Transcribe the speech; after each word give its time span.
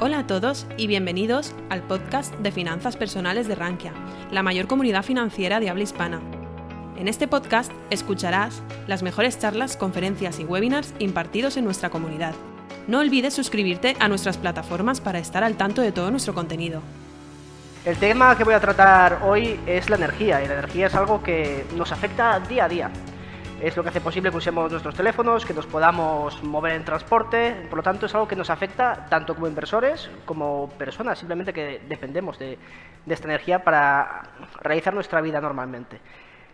Hola 0.00 0.20
a 0.20 0.26
todos 0.28 0.64
y 0.76 0.86
bienvenidos 0.86 1.56
al 1.70 1.82
podcast 1.82 2.32
de 2.36 2.52
finanzas 2.52 2.96
personales 2.96 3.48
de 3.48 3.56
Rankia, 3.56 3.92
la 4.30 4.44
mayor 4.44 4.68
comunidad 4.68 5.02
financiera 5.02 5.58
de 5.58 5.70
habla 5.70 5.82
hispana. 5.82 6.20
En 6.96 7.08
este 7.08 7.26
podcast 7.26 7.72
escucharás 7.90 8.62
las 8.86 9.02
mejores 9.02 9.40
charlas, 9.40 9.76
conferencias 9.76 10.38
y 10.38 10.44
webinars 10.44 10.94
impartidos 11.00 11.56
en 11.56 11.64
nuestra 11.64 11.90
comunidad. 11.90 12.32
No 12.86 13.00
olvides 13.00 13.34
suscribirte 13.34 13.96
a 13.98 14.06
nuestras 14.06 14.36
plataformas 14.36 15.00
para 15.00 15.18
estar 15.18 15.42
al 15.42 15.56
tanto 15.56 15.82
de 15.82 15.90
todo 15.90 16.12
nuestro 16.12 16.32
contenido. 16.32 16.80
El 17.84 17.96
tema 17.96 18.38
que 18.38 18.44
voy 18.44 18.54
a 18.54 18.60
tratar 18.60 19.22
hoy 19.24 19.58
es 19.66 19.90
la 19.90 19.96
energía, 19.96 20.44
y 20.44 20.46
la 20.46 20.54
energía 20.54 20.86
es 20.86 20.94
algo 20.94 21.24
que 21.24 21.66
nos 21.76 21.90
afecta 21.90 22.38
día 22.38 22.66
a 22.66 22.68
día 22.68 22.90
es 23.60 23.76
lo 23.76 23.82
que 23.82 23.88
hace 23.88 24.00
posible 24.00 24.30
que 24.30 24.36
usemos 24.36 24.70
nuestros 24.70 24.94
teléfonos, 24.94 25.44
que 25.44 25.52
nos 25.52 25.66
podamos 25.66 26.42
mover 26.42 26.72
en 26.74 26.84
transporte, 26.84 27.66
por 27.68 27.78
lo 27.78 27.82
tanto 27.82 28.06
es 28.06 28.14
algo 28.14 28.28
que 28.28 28.36
nos 28.36 28.50
afecta 28.50 29.06
tanto 29.08 29.34
como 29.34 29.48
inversores 29.48 30.10
como 30.24 30.68
personas, 30.78 31.18
simplemente 31.18 31.52
que 31.52 31.80
dependemos 31.88 32.38
de, 32.38 32.58
esta 33.08 33.26
energía 33.26 33.64
para 33.64 34.22
realizar 34.60 34.94
nuestra 34.94 35.20
vida 35.20 35.40
normalmente. 35.40 36.00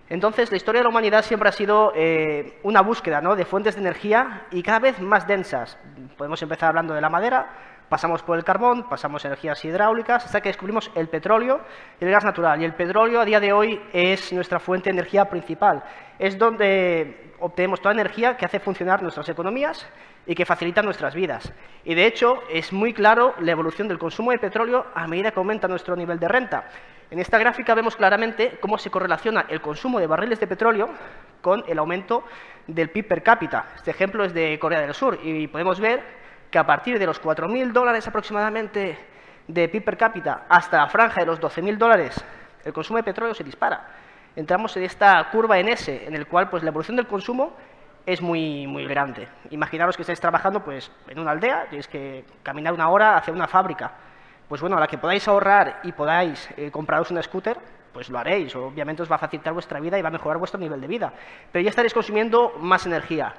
Entonces, 0.09 0.51
la 0.51 0.56
historia 0.56 0.80
de 0.80 0.84
la 0.84 0.91
humanidad 0.91 1.24
siempre 1.24 1.48
ha 1.48 1.52
sido 1.52 1.93
eh, 1.96 2.59
una 2.62 2.80
búsqueda 2.80 3.21
de 3.21 3.45
fuentes 3.45 3.74
de 3.74 3.80
energía 3.80 4.46
y 4.51 4.62
cada 4.62 4.79
vez 4.79 5.01
más 5.01 5.27
densas. 5.27 5.79
Podemos 6.16 6.41
empezar 6.43 6.68
hablando 6.68 6.95
de 6.95 7.01
la 7.01 7.09
madera, 7.09 7.48
pasamos 7.95 8.25
por 8.25 8.37
el 8.37 8.43
carbón, 8.43 8.89
pasamos 8.89 9.25
energías 9.25 9.65
hidráulicas, 9.65 10.25
hasta 10.25 10.41
que 10.41 10.48
descubrimos 10.48 10.91
el 10.97 11.09
petróleo 11.09 11.61
y 12.01 12.05
el 12.05 12.11
gas 12.11 12.25
natural. 12.25 12.61
Y 12.61 12.65
el 12.65 12.75
petróleo 12.75 13.21
a 13.21 13.25
día 13.25 13.39
de 13.39 13.52
hoy 13.52 13.80
es 13.93 14.33
nuestra 14.33 14.59
fuente 14.59 14.91
de 14.91 14.95
energía 14.95 15.27
principal. 15.27 15.80
Es 16.19 16.37
donde 16.37 17.35
obtenemos 17.38 17.80
toda 17.80 17.95
la 17.95 18.01
energía 18.01 18.37
que 18.37 18.47
hace 18.47 18.59
funcionar 18.59 19.01
nuestras 19.01 19.29
economías 19.29 19.88
y 20.27 20.35
que 20.35 20.45
facilita 20.45 20.83
nuestras 20.83 21.15
vidas. 21.15 21.52
Y 21.85 21.95
de 21.95 22.05
hecho 22.05 22.43
es 22.51 22.73
muy 22.73 22.93
claro 22.93 23.37
la 23.38 23.52
evolución 23.52 23.87
del 23.87 24.01
consumo 24.01 24.33
de 24.33 24.38
petróleo 24.38 24.87
a 24.93 25.07
medida 25.07 25.30
que 25.30 25.38
aumenta 25.38 25.68
nuestro 25.68 25.95
nivel 25.95 26.18
de 26.18 26.27
renta. 26.27 26.65
En 27.13 27.21
esta 27.21 27.38
gráfica 27.38 27.77
vemos 27.77 27.95
claramente 27.95 28.59
cómo 28.61 28.77
se 28.77 28.90
correlaciona 28.90 29.46
el 29.49 29.61
consumo 29.61 30.01
de 30.01 30.09
barriles 30.09 30.40
de 30.40 30.49
petróleo 30.49 30.88
con 31.40 31.63
el 31.68 31.79
aumento 31.79 32.24
del 32.66 32.90
PIB 32.90 33.07
per 33.07 33.23
cápita. 33.23 33.66
Este 33.77 33.93
ejemplo 33.93 34.24
es 34.24 34.35
de 34.35 34.59
Corea 34.59 34.80
del 34.80 34.95
Sur 34.95 35.21
y 35.23 35.46
podemos 35.46 35.79
ver 35.79 36.24
que 36.55 36.60
a 36.60 36.65
partir 36.65 37.01
de 37.01 37.07
los 37.07 37.21
4.000 37.21 37.73
dólares 37.73 38.07
aproximadamente 38.07 38.97
de 39.49 39.69
PIB 39.69 39.85
per 39.85 39.97
cápita 39.97 40.45
hasta 40.49 40.77
la 40.77 40.87
franja 40.87 41.19
de 41.19 41.27
los 41.27 41.41
12.000 41.41 41.77
dólares, 41.77 42.24
el 42.65 42.73
consumo 42.73 42.99
de 42.99 43.02
petróleo 43.02 43.35
se 43.35 43.43
dispara. 43.43 43.88
Entramos 44.37 44.77
en 44.77 44.85
esta 44.85 45.29
curva 45.33 45.59
en 45.59 45.71
S, 45.71 46.07
en 46.07 46.15
el 46.15 46.29
cual 46.29 46.49
pues, 46.49 46.63
la 46.63 46.69
evolución 46.69 46.96
del 46.96 47.09
consumo 47.09 47.55
es 48.07 48.23
muy, 48.23 48.69
muy 48.69 48.87
grande. 48.87 49.27
Imaginaros 49.51 49.96
que 49.96 50.02
estáis 50.02 50.21
trabajando 50.21 50.63
pues, 50.63 50.93
en 51.09 51.19
una 51.19 51.33
aldea, 51.33 51.66
tienes 51.71 51.88
que 51.88 52.24
caminar 52.45 52.73
una 52.73 52.89
hora 52.89 53.16
hacia 53.16 53.33
una 53.33 53.49
fábrica. 53.49 53.91
Pues 54.49 54.61
bueno, 54.61 54.77
a 54.77 54.80
la 54.80 54.87
que 54.87 54.99
podáis 54.99 55.27
ahorrar 55.27 55.80
y 55.83 55.91
podáis 55.91 56.49
eh, 56.57 56.71
compraros 56.71 57.11
un 57.11 57.21
scooter, 57.21 57.59
pues 57.93 58.11
lo 58.11 58.18
haréis. 58.21 58.55
Obviamente 58.55 59.02
os 59.02 59.11
va 59.11 59.16
a 59.16 59.18
facilitar 59.18 59.52
vuestra 59.52 59.80
vida 59.80 59.99
y 59.99 60.02
va 60.02 60.09
a 60.09 60.13
mejorar 60.13 60.39
vuestro 60.39 60.61
nivel 60.61 60.80
de 60.80 60.87
vida. 60.87 61.13
Pero 61.51 61.65
ya 61.65 61.71
estaréis 61.71 61.93
consumiendo 61.93 62.52
más 62.61 62.87
energía 62.87 63.35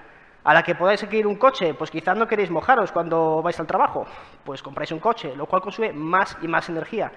a 0.45 0.53
la 0.53 0.63
que 0.63 0.75
podáis 0.75 1.03
adquirir 1.03 1.25
un 1.27 1.35
coche, 1.35 1.73
pues 1.73 1.89
quizás 1.89 2.15
no 2.15 2.27
queréis 2.27 2.51
mojaros 2.51 2.91
cuando 2.91 3.41
vais 3.41 3.59
al 3.59 3.65
trabajo, 3.65 4.05
pues 4.43 4.61
compráis 4.61 4.91
un 4.91 4.99
coche, 4.99 5.35
lo 5.35 5.47
cual 5.47 5.61
consume 5.61 5.91
más 5.91 6.37
y 6.41 6.47
más 6.47 6.69
energía. 6.69 7.11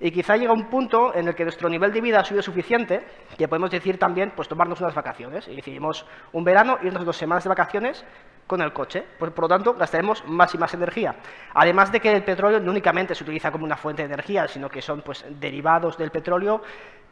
Y 0.00 0.10
quizá 0.10 0.38
llega 0.38 0.54
un 0.54 0.70
punto 0.70 1.14
en 1.14 1.28
el 1.28 1.34
que 1.34 1.44
nuestro 1.44 1.68
nivel 1.68 1.92
de 1.92 2.00
vida 2.00 2.20
ha 2.20 2.24
sido 2.24 2.40
suficiente, 2.40 3.06
que 3.36 3.46
podemos 3.48 3.70
decir 3.70 3.98
también, 3.98 4.32
pues 4.34 4.48
tomarnos 4.48 4.80
unas 4.80 4.94
vacaciones. 4.94 5.46
Y 5.46 5.56
decidimos 5.56 6.06
un 6.32 6.42
verano, 6.42 6.78
irnos 6.82 7.04
dos 7.04 7.18
semanas 7.18 7.44
de 7.44 7.50
vacaciones 7.50 8.02
con 8.50 8.62
el 8.62 8.72
coche. 8.72 9.04
Pues, 9.16 9.30
por 9.30 9.44
lo 9.44 9.48
tanto, 9.48 9.74
gastaremos 9.74 10.24
más 10.26 10.52
y 10.56 10.58
más 10.58 10.74
energía. 10.74 11.14
Además 11.54 11.92
de 11.92 12.00
que 12.00 12.12
el 12.12 12.24
petróleo 12.24 12.58
no 12.58 12.72
únicamente 12.72 13.14
se 13.14 13.22
utiliza 13.22 13.52
como 13.52 13.64
una 13.64 13.76
fuente 13.76 14.02
de 14.02 14.06
energía, 14.12 14.48
sino 14.48 14.68
que 14.68 14.82
son 14.82 15.02
pues, 15.02 15.24
derivados 15.38 15.96
del 15.96 16.10
petróleo 16.10 16.60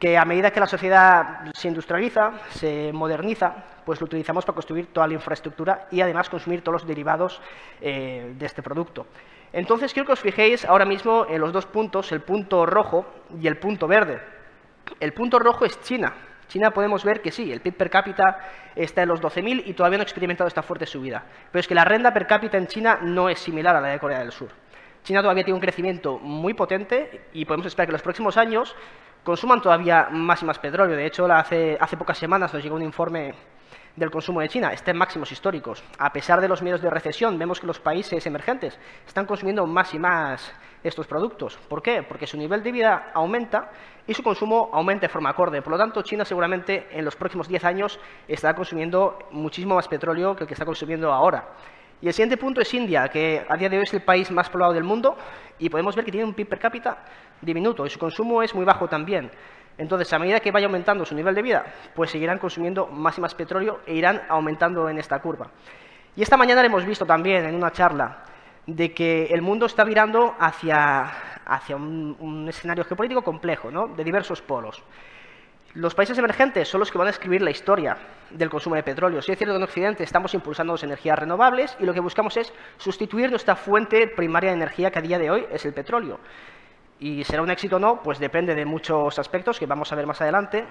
que 0.00 0.18
a 0.18 0.24
medida 0.24 0.50
que 0.50 0.58
la 0.58 0.66
sociedad 0.66 1.44
se 1.54 1.68
industrializa, 1.68 2.32
se 2.50 2.92
moderniza, 2.92 3.54
pues 3.84 4.00
lo 4.00 4.06
utilizamos 4.06 4.44
para 4.44 4.54
construir 4.54 4.92
toda 4.92 5.06
la 5.06 5.14
infraestructura 5.14 5.86
y 5.92 6.00
además 6.00 6.28
consumir 6.28 6.62
todos 6.62 6.82
los 6.82 6.88
derivados 6.88 7.40
eh, 7.80 8.34
de 8.36 8.46
este 8.46 8.60
producto. 8.60 9.06
Entonces 9.52 9.92
quiero 9.92 10.08
que 10.08 10.14
os 10.14 10.20
fijéis 10.20 10.64
ahora 10.64 10.84
mismo 10.84 11.24
en 11.28 11.40
los 11.40 11.52
dos 11.52 11.66
puntos, 11.66 12.10
el 12.10 12.20
punto 12.20 12.66
rojo 12.66 13.06
y 13.40 13.46
el 13.46 13.58
punto 13.58 13.86
verde. 13.86 14.20
El 14.98 15.12
punto 15.12 15.38
rojo 15.38 15.64
es 15.64 15.80
China. 15.82 16.12
China 16.48 16.70
podemos 16.70 17.04
ver 17.04 17.20
que 17.20 17.30
sí, 17.30 17.52
el 17.52 17.60
PIB 17.60 17.76
per 17.76 17.90
cápita 17.90 18.38
está 18.74 19.02
en 19.02 19.08
los 19.08 19.20
12.000 19.20 19.62
y 19.66 19.74
todavía 19.74 19.98
no 19.98 20.02
ha 20.02 20.04
experimentado 20.04 20.48
esta 20.48 20.62
fuerte 20.62 20.86
subida. 20.86 21.24
Pero 21.52 21.60
es 21.60 21.68
que 21.68 21.74
la 21.74 21.84
renta 21.84 22.12
per 22.12 22.26
cápita 22.26 22.56
en 22.56 22.66
China 22.66 22.98
no 23.02 23.28
es 23.28 23.38
similar 23.38 23.76
a 23.76 23.80
la 23.80 23.88
de 23.88 23.98
Corea 23.98 24.20
del 24.20 24.32
Sur. 24.32 24.50
China 25.04 25.22
todavía 25.22 25.44
tiene 25.44 25.54
un 25.54 25.60
crecimiento 25.60 26.18
muy 26.18 26.54
potente 26.54 27.28
y 27.32 27.44
podemos 27.44 27.66
esperar 27.66 27.86
que 27.86 27.90
en 27.90 27.94
los 27.94 28.02
próximos 28.02 28.36
años 28.36 28.74
consuman 29.22 29.60
todavía 29.60 30.08
más 30.10 30.42
y 30.42 30.46
más 30.46 30.58
petróleo. 30.58 30.96
De 30.96 31.06
hecho, 31.06 31.26
hace, 31.32 31.78
pocas 31.98 32.18
semanas 32.18 32.52
nos 32.52 32.62
llegó 32.62 32.76
un 32.76 32.82
informe 32.82 33.34
del 33.96 34.10
consumo 34.10 34.40
de 34.40 34.48
China 34.48 34.72
está 34.72 34.92
en 34.92 34.96
máximos 34.96 35.32
históricos. 35.32 35.82
A 35.98 36.12
pesar 36.12 36.40
de 36.40 36.48
los 36.48 36.62
miedos 36.62 36.80
de 36.80 36.88
recesión, 36.88 37.38
vemos 37.38 37.58
que 37.58 37.66
los 37.66 37.80
países 37.80 38.24
emergentes 38.26 38.78
están 39.06 39.26
consumiendo 39.26 39.66
más 39.66 39.92
y 39.92 39.98
más 39.98 40.52
estos 40.84 41.06
productos. 41.06 41.58
¿Por 41.68 41.82
qué? 41.82 42.02
Porque 42.02 42.26
su 42.26 42.36
nivel 42.36 42.62
de 42.62 42.72
vida 42.72 43.10
aumenta 43.12 43.72
y 44.08 44.14
su 44.14 44.22
consumo 44.22 44.70
aumenta 44.72 45.02
de 45.02 45.12
forma 45.12 45.28
acorde. 45.28 45.60
Por 45.60 45.72
lo 45.72 45.78
tanto, 45.78 46.00
China 46.02 46.24
seguramente 46.24 46.88
en 46.90 47.04
los 47.04 47.14
próximos 47.14 47.46
10 47.46 47.64
años 47.64 48.00
estará 48.26 48.54
consumiendo 48.54 49.18
muchísimo 49.30 49.74
más 49.74 49.86
petróleo 49.86 50.34
que 50.34 50.44
el 50.44 50.48
que 50.48 50.54
está 50.54 50.64
consumiendo 50.64 51.12
ahora. 51.12 51.50
Y 52.00 52.06
el 52.06 52.14
siguiente 52.14 52.38
punto 52.38 52.62
es 52.62 52.72
India, 52.72 53.08
que 53.08 53.44
a 53.46 53.56
día 53.56 53.68
de 53.68 53.76
hoy 53.76 53.82
es 53.82 53.92
el 53.92 54.02
país 54.02 54.30
más 54.30 54.48
poblado 54.48 54.72
del 54.72 54.82
mundo 54.82 55.16
y 55.58 55.68
podemos 55.68 55.94
ver 55.94 56.06
que 56.06 56.10
tiene 56.10 56.24
un 56.24 56.32
PIB 56.32 56.48
per 56.48 56.58
cápita 56.58 57.04
diminuto 57.42 57.84
y 57.84 57.90
su 57.90 57.98
consumo 57.98 58.42
es 58.42 58.54
muy 58.54 58.64
bajo 58.64 58.88
también. 58.88 59.30
Entonces, 59.76 60.10
a 60.12 60.18
medida 60.18 60.40
que 60.40 60.50
vaya 60.52 60.66
aumentando 60.66 61.04
su 61.04 61.14
nivel 61.14 61.34
de 61.34 61.42
vida, 61.42 61.66
pues 61.94 62.10
seguirán 62.10 62.38
consumiendo 62.38 62.86
más 62.86 63.18
y 63.18 63.20
más 63.20 63.34
petróleo 63.34 63.80
e 63.86 63.94
irán 63.94 64.22
aumentando 64.30 64.88
en 64.88 64.98
esta 64.98 65.20
curva. 65.20 65.50
Y 66.16 66.22
esta 66.22 66.38
mañana 66.38 66.64
hemos 66.64 66.86
visto 66.86 67.04
también 67.04 67.44
en 67.44 67.54
una 67.54 67.72
charla 67.72 68.24
de 68.66 68.92
que 68.92 69.26
el 69.26 69.42
mundo 69.42 69.66
está 69.66 69.84
virando 69.84 70.34
hacia, 70.38 71.10
hacia 71.48 71.76
un, 71.76 72.46
escenario 72.48 72.84
geopolítico 72.84 73.22
complejo, 73.22 73.70
¿no? 73.70 73.88
de 73.88 74.04
diversos 74.04 74.42
polos. 74.42 74.82
Los 75.74 75.94
países 75.94 76.16
emergentes 76.16 76.68
son 76.68 76.80
los 76.80 76.90
que 76.90 76.98
van 76.98 77.08
a 77.08 77.10
escribir 77.10 77.42
la 77.42 77.50
historia 77.50 77.96
del 78.30 78.48
consumo 78.48 78.76
de 78.76 78.82
petróleo. 78.82 79.20
Si 79.22 79.32
es 79.32 79.38
cierto 79.38 79.52
que 79.52 79.58
en 79.58 79.62
Occidente 79.62 80.02
estamos 80.02 80.32
impulsando 80.34 80.72
las 80.72 80.82
energías 80.82 81.18
renovables 81.18 81.76
y 81.78 81.84
lo 81.84 81.94
que 81.94 82.00
buscamos 82.00 82.36
es 82.36 82.52
sustituir 82.78 83.30
nuestra 83.30 83.54
fuente 83.54 84.06
primaria 84.08 84.50
de 84.50 84.56
energía 84.56 84.90
que 84.90 84.98
a 84.98 85.02
día 85.02 85.18
de 85.18 85.30
hoy 85.30 85.46
es 85.50 85.64
el 85.66 85.74
petróleo. 85.74 86.20
Y 87.00 87.22
será 87.24 87.42
un 87.42 87.50
éxito 87.50 87.76
o 87.76 87.78
no, 87.78 88.02
pues 88.02 88.18
depende 88.18 88.54
de 88.54 88.64
muchos 88.64 89.18
aspectos 89.18 89.58
que 89.58 89.66
vamos 89.66 89.92
a 89.92 89.94
ver 89.94 90.06
más 90.06 90.20
adelante, 90.20 90.66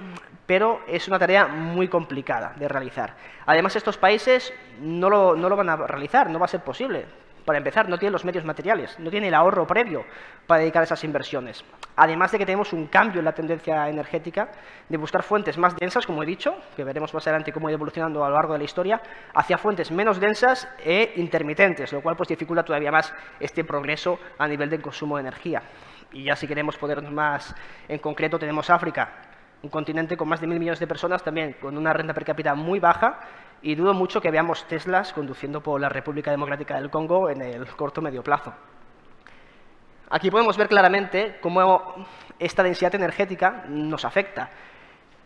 pero 0.45 0.81
es 0.87 1.07
una 1.07 1.19
tarea 1.19 1.47
muy 1.47 1.87
complicada 1.87 2.53
de 2.57 2.67
realizar. 2.67 3.15
Además, 3.45 3.75
estos 3.75 3.97
países 3.97 4.53
no 4.81 5.09
lo, 5.09 5.35
no 5.35 5.47
lo 5.47 5.55
van 5.55 5.69
a 5.69 5.77
realizar, 5.77 6.29
no 6.29 6.37
va 6.37 6.45
a 6.45 6.49
ser 6.49 6.61
posible. 6.61 7.05
Para 7.47 7.59
empezar, 7.59 7.87
no 7.87 7.97
tienen 7.97 8.11
los 8.11 8.25
medios 8.25 8.43
materiales, 8.43 8.99
no 8.99 9.09
tienen 9.09 9.29
el 9.29 9.33
ahorro 9.33 9.65
previo 9.65 10.03
para 10.45 10.59
dedicar 10.59 10.83
esas 10.83 11.01
inversiones. 11.05 11.63
Además 11.95 12.29
de 12.33 12.39
que 12.39 12.45
tenemos 12.45 12.73
un 12.73 12.87
cambio 12.87 13.19
en 13.19 13.25
la 13.25 13.31
tendencia 13.31 13.87
energética 13.87 14.51
de 14.89 14.97
buscar 14.97 15.23
fuentes 15.23 15.57
más 15.57 15.73
densas, 15.77 16.05
como 16.05 16.21
he 16.23 16.25
dicho, 16.25 16.57
que 16.75 16.83
veremos 16.83 17.13
más 17.13 17.25
adelante 17.25 17.53
cómo 17.53 17.69
ir 17.69 17.75
evolucionando 17.75 18.25
a 18.25 18.27
lo 18.27 18.35
largo 18.35 18.51
de 18.51 18.59
la 18.59 18.65
historia, 18.65 19.01
hacia 19.33 19.57
fuentes 19.57 19.91
menos 19.91 20.19
densas 20.19 20.67
e 20.83 21.13
intermitentes, 21.15 21.93
lo 21.93 22.01
cual 22.01 22.17
pues 22.17 22.27
dificulta 22.27 22.65
todavía 22.65 22.91
más 22.91 23.13
este 23.39 23.63
progreso 23.63 24.19
a 24.37 24.45
nivel 24.45 24.69
del 24.69 24.81
consumo 24.81 25.15
de 25.15 25.21
energía. 25.21 25.61
Y 26.11 26.25
ya 26.25 26.35
si 26.35 26.49
queremos 26.49 26.77
ponernos 26.77 27.13
más 27.13 27.55
en 27.87 27.99
concreto, 27.99 28.37
tenemos 28.37 28.69
África, 28.69 29.21
un 29.63 29.69
continente 29.69 30.17
con 30.17 30.27
más 30.27 30.41
de 30.41 30.47
mil 30.47 30.59
millones 30.59 30.81
de 30.81 30.87
personas 30.87 31.23
también, 31.23 31.53
con 31.61 31.77
una 31.77 31.93
renta 31.93 32.13
per 32.13 32.25
cápita 32.25 32.55
muy 32.55 32.79
baja, 32.79 33.21
y 33.61 33.75
dudo 33.75 33.93
mucho 33.93 34.21
que 34.21 34.31
veamos 34.31 34.65
Teslas 34.67 35.13
conduciendo 35.13 35.61
por 35.61 35.79
la 35.81 35.89
República 35.89 36.31
Democrática 36.31 36.75
del 36.75 36.89
Congo 36.89 37.29
en 37.29 37.41
el 37.41 37.67
corto 37.67 38.01
medio 38.01 38.23
plazo. 38.23 38.53
Aquí 40.09 40.31
podemos 40.31 40.55
ver 40.57 40.69
claramente 40.69 41.37
cómo 41.41 42.05
esta 42.39 42.63
densidad 42.63 42.95
energética 42.95 43.65
nos 43.67 44.05
afecta. 44.05 44.49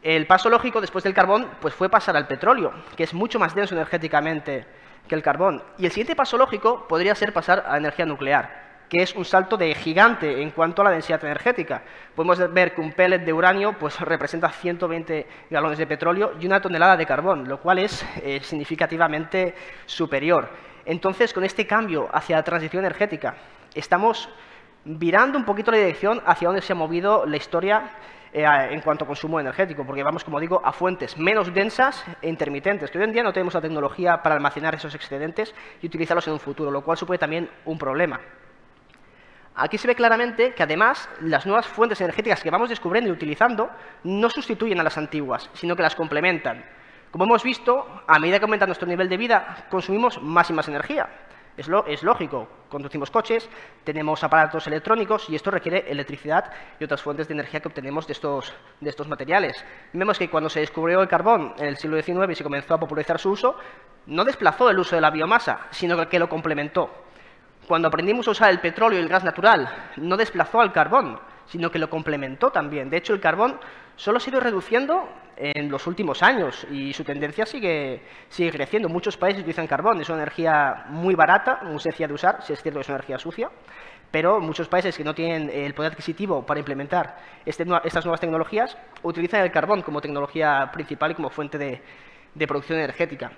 El 0.02 0.26
paso 0.26 0.50
lógico 0.50 0.82
después 0.82 1.04
del 1.04 1.14
carbón 1.14 1.48
pues 1.60 1.76
fue 1.76 1.90
pasar 1.90 2.18
al 2.18 2.28
petróleo, 2.28 2.74
que 2.96 3.04
es 3.04 3.14
mucho 3.14 3.38
más 3.38 3.54
denso 3.54 3.76
energéticamente 3.76 4.66
que 5.08 5.14
el 5.14 5.22
carbón. 5.22 5.62
Y 5.78 5.86
el 5.86 5.92
siguiente 5.92 6.16
paso 6.16 6.38
lógico 6.38 6.88
podría 6.88 7.14
ser 7.14 7.34
pasar 7.34 7.66
a 7.68 7.78
energía 7.78 8.06
nuclear 8.06 8.71
que 8.92 9.02
es 9.02 9.16
un 9.16 9.24
salto 9.24 9.56
de 9.56 9.74
gigante 9.74 10.42
en 10.42 10.52
cuanto 10.52 10.82
a 10.82 10.86
la 10.86 10.92
densidad 10.92 11.24
energética. 11.24 11.82
Podemos 12.14 12.38
ver 12.52 12.76
que 12.76 12.82
un 12.82 12.92
pellet 12.92 13.20
de 13.20 13.32
uranio 13.32 13.72
pues, 13.80 13.98
representa 14.02 14.50
120 14.50 15.28
galones 15.50 15.78
de 15.78 15.88
petróleo 15.88 16.34
y 16.38 16.46
una 16.46 16.62
tonelada 16.62 16.98
de 16.98 17.06
carbón, 17.06 17.48
lo 17.48 17.62
cual 17.62 17.80
es 17.80 18.06
eh, 18.22 18.42
significativamente 18.44 19.56
superior. 19.86 20.50
Entonces, 20.84 21.32
con 21.32 21.46
este 21.46 21.66
cambio 21.66 22.10
hacia 22.12 22.36
la 22.36 22.44
transición 22.44 22.84
energética, 22.84 23.36
estamos 23.74 24.28
virando 24.84 25.38
un 25.38 25.46
poquito 25.46 25.72
la 25.72 25.78
dirección 25.78 26.22
hacia 26.26 26.50
donde 26.50 26.62
se 26.62 26.74
ha 26.74 26.76
movido 26.76 27.26
la 27.26 27.38
historia 27.38 27.92
eh, 28.34 28.46
en 28.72 28.82
cuanto 28.82 29.06
a 29.06 29.08
consumo 29.08 29.40
energético, 29.40 29.86
porque 29.86 30.04
vamos, 30.04 30.26
como 30.26 30.38
digo, 30.38 30.62
a 30.66 30.74
fuentes 30.74 31.18
menos 31.18 31.54
densas 31.54 32.04
e 32.22 32.28
intermitentes, 32.28 32.92
que 32.92 32.98
hoy 32.98 33.06
en 33.06 33.14
día 33.14 33.24
no 33.24 33.32
tenemos 33.32 33.54
la 33.54 33.62
tecnología 33.62 34.22
para 34.22 34.36
almacenar 34.36 34.76
esos 34.76 34.94
excedentes 34.96 35.56
y 35.82 35.88
utilizarlos 35.88 36.28
en 36.28 36.34
un 36.34 36.40
futuro, 36.42 36.70
lo 36.70 36.84
cual 36.84 36.98
supone 36.98 37.18
también 37.18 37.50
un 37.64 37.78
problema. 37.78 38.20
Aquí 39.56 39.78
se 39.78 39.88
ve 39.88 39.96
claramente 39.96 40.54
que 40.54 40.64
además 40.64 41.10
las 41.20 41.46
nuevas 41.46 41.68
fuentes 41.68 42.00
energéticas 42.00 42.42
que 42.42 42.50
vamos 42.50 42.70
descubriendo 42.70 43.10
y 43.10 43.14
utilizando 43.14 43.70
no 44.04 44.30
sustituyen 44.30 44.80
a 44.80 44.84
las 44.84 44.98
antiguas, 44.98 45.50
sino 45.54 45.76
que 45.76 45.84
las 45.84 45.96
complementan. 45.96 46.64
Como 47.12 47.26
hemos 47.26 47.44
visto, 47.44 47.86
a 48.08 48.20
medida 48.20 48.40
que 48.40 48.46
aumenta 48.46 48.66
nuestro 48.66 48.88
nivel 48.88 49.10
de 49.10 49.18
vida, 49.18 49.68
consumimos 49.70 50.22
más 50.22 50.50
y 50.50 50.54
más 50.54 50.70
energía. 50.70 51.10
Es, 51.58 52.02
lógico, 52.02 52.48
conducimos 52.70 53.12
coches, 53.12 53.50
tenemos 53.84 54.24
aparatos 54.24 54.66
electrónicos 54.68 55.30
y 55.30 55.36
esto 55.36 55.52
requiere 55.52 55.84
electricidad 55.92 56.50
y 56.80 56.86
otras 56.86 57.02
fuentes 57.02 57.28
de 57.28 57.34
energía 57.34 57.60
que 57.60 57.68
obtenemos 57.68 58.08
de 58.08 58.14
estos, 58.14 58.54
de 58.80 58.90
estos 58.90 59.10
materiales. 59.10 59.64
Vemos 59.92 60.18
que 60.18 60.30
cuando 60.30 60.50
se 60.50 60.62
descubrió 60.62 61.02
el 61.02 61.10
carbón 61.10 61.54
en 61.58 61.66
el 61.66 61.78
siglo 61.78 62.02
XIX 62.02 62.32
y 62.32 62.36
se 62.36 62.44
comenzó 62.44 62.76
a 62.76 62.80
popularizar 62.80 63.20
su 63.20 63.32
uso, 63.32 63.58
no 64.06 64.24
desplazó 64.24 64.70
el 64.70 64.80
uso 64.80 64.96
de 64.96 65.02
la 65.02 65.12
biomasa, 65.12 65.68
sino 65.72 66.08
que 66.08 66.20
lo 66.20 66.30
complementó. 66.30 66.90
Cuando 67.72 67.88
aprendimos 67.88 68.28
a 68.28 68.32
usar 68.32 68.50
el 68.50 68.60
petróleo 68.60 69.00
y 69.00 69.02
el 69.02 69.08
gas 69.08 69.24
natural, 69.24 69.66
no 69.96 70.18
desplazó 70.18 70.60
al 70.60 70.74
carbón, 70.74 71.18
sino 71.46 71.72
que 71.72 71.80
lo 71.80 71.90
complementó 71.90 72.50
también. 72.50 72.90
De 72.90 72.98
hecho, 72.98 73.14
el 73.14 73.22
carbón 73.22 73.58
solo 73.96 74.18
ha 74.18 74.20
sido 74.20 74.42
reduciendo 74.42 75.08
en 75.38 75.72
los 75.72 75.88
últimos 75.88 76.22
años 76.22 76.68
y 76.70 76.92
su 76.92 77.06
tendencia 77.06 77.46
sigue, 77.46 78.02
sigue 78.28 78.52
creciendo. 78.52 78.90
Muchos 78.90 79.16
países 79.16 79.40
utilizan 79.40 79.68
carbón, 79.68 80.02
es 80.02 80.10
una 80.10 80.18
energía 80.18 80.84
muy 80.90 81.16
barata, 81.16 81.62
muy 81.64 81.80
sencilla 81.80 82.10
de 82.10 82.14
usar, 82.14 82.44
si 82.44 82.52
es 82.52 82.62
cierto 82.62 82.80
que 82.80 82.82
es 82.82 82.90
una 82.90 82.98
energía 82.98 83.18
sucia, 83.18 83.50
pero 84.12 84.42
muchos 84.42 84.68
países 84.68 84.98
que 84.98 85.06
no 85.06 85.16
tienen 85.16 85.50
el 85.50 85.74
poder 85.74 85.94
adquisitivo 85.94 86.46
para 86.46 86.60
implementar 86.60 87.20
este, 87.46 87.66
estas 87.86 88.04
nuevas 88.04 88.20
tecnologías 88.20 88.78
utilizan 89.02 89.44
el 89.44 89.52
carbón 89.54 89.82
como 89.82 90.02
tecnología 90.02 90.70
principal 90.74 91.12
y 91.12 91.16
como 91.16 91.30
fuente 91.30 91.82
de 92.36 92.48
producción 92.48 92.80
energética. 92.80 93.32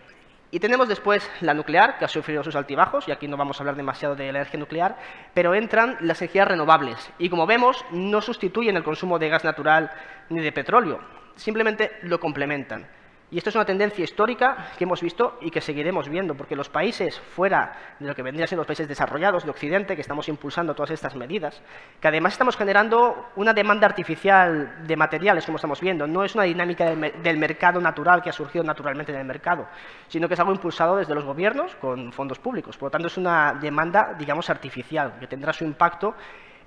Y 0.53 0.59
tenemos 0.59 0.87
después 0.87 1.27
la 1.41 1.55
nuclear, 1.55 1.97
que 1.97 2.05
ha 2.05 2.07
sufrido 2.07 2.43
sus 2.43 2.55
altibajos, 2.55 3.07
y 3.07 3.11
aquí 3.11 3.27
no 3.27 3.37
vamos 3.37 3.57
a 3.57 3.63
hablar 3.63 3.75
demasiado 3.75 4.15
de 4.15 4.31
la 4.31 4.37
energía 4.37 4.59
nuclear, 4.59 4.97
pero 5.33 5.55
entran 5.55 5.97
las 6.01 6.21
energías 6.21 6.47
renovables. 6.47 7.11
Y 7.17 7.27
como 7.27 7.47
vemos, 7.47 7.83
no 7.89 8.21
sustituyen 8.21 8.77
el 8.77 8.83
consumo 8.83 9.17
de 9.17 9.29
gas 9.29 9.43
natural 9.43 9.89
ni 10.29 10.41
de 10.41 10.51
petróleo, 10.51 10.99
simplemente 11.35 11.93
lo 12.03 12.19
complementan. 12.19 12.85
Y 13.33 13.37
esto 13.39 13.49
es 13.49 13.55
una 13.55 13.65
tendencia 13.65 14.03
histórica 14.03 14.67
que 14.77 14.83
hemos 14.83 15.01
visto 15.01 15.39
y 15.41 15.49
que 15.49 15.59
seguiremos 15.59 16.07
viendo, 16.07 16.35
porque 16.35 16.55
los 16.55 16.69
países 16.69 17.19
fuera 17.19 17.95
de 17.99 18.07
lo 18.07 18.13
que 18.13 18.21
vendrían 18.21 18.47
siendo 18.47 18.59
los 18.59 18.67
países 18.67 18.87
desarrollados 18.87 19.43
de 19.43 19.49
Occidente, 19.49 19.95
que 19.95 20.01
estamos 20.01 20.29
impulsando 20.29 20.75
todas 20.75 20.91
estas 20.91 21.15
medidas, 21.15 21.59
que 21.99 22.07
además 22.09 22.33
estamos 22.33 22.55
generando 22.55 23.29
una 23.35 23.51
demanda 23.51 23.87
artificial 23.87 24.85
de 24.85 24.95
materiales, 24.95 25.45
como 25.45 25.55
estamos 25.55 25.81
viendo, 25.81 26.05
no 26.05 26.23
es 26.23 26.35
una 26.35 26.43
dinámica 26.43 26.85
del, 26.85 27.37
mercado 27.39 27.81
natural 27.81 28.21
que 28.21 28.29
ha 28.29 28.33
surgido 28.33 28.63
naturalmente 28.63 29.11
en 29.11 29.17
el 29.17 29.25
mercado, 29.25 29.67
sino 30.09 30.27
que 30.27 30.35
es 30.35 30.39
algo 30.39 30.51
impulsado 30.51 30.97
desde 30.97 31.15
los 31.15 31.23
gobiernos 31.23 31.75
con 31.77 32.13
fondos 32.13 32.37
públicos. 32.37 32.77
Por 32.77 32.87
lo 32.87 32.91
tanto, 32.91 33.07
es 33.07 33.17
una 33.17 33.57
demanda, 33.59 34.13
digamos, 34.15 34.51
artificial, 34.51 35.15
que 35.19 35.25
tendrá 35.25 35.53
su 35.53 35.63
impacto 35.63 36.13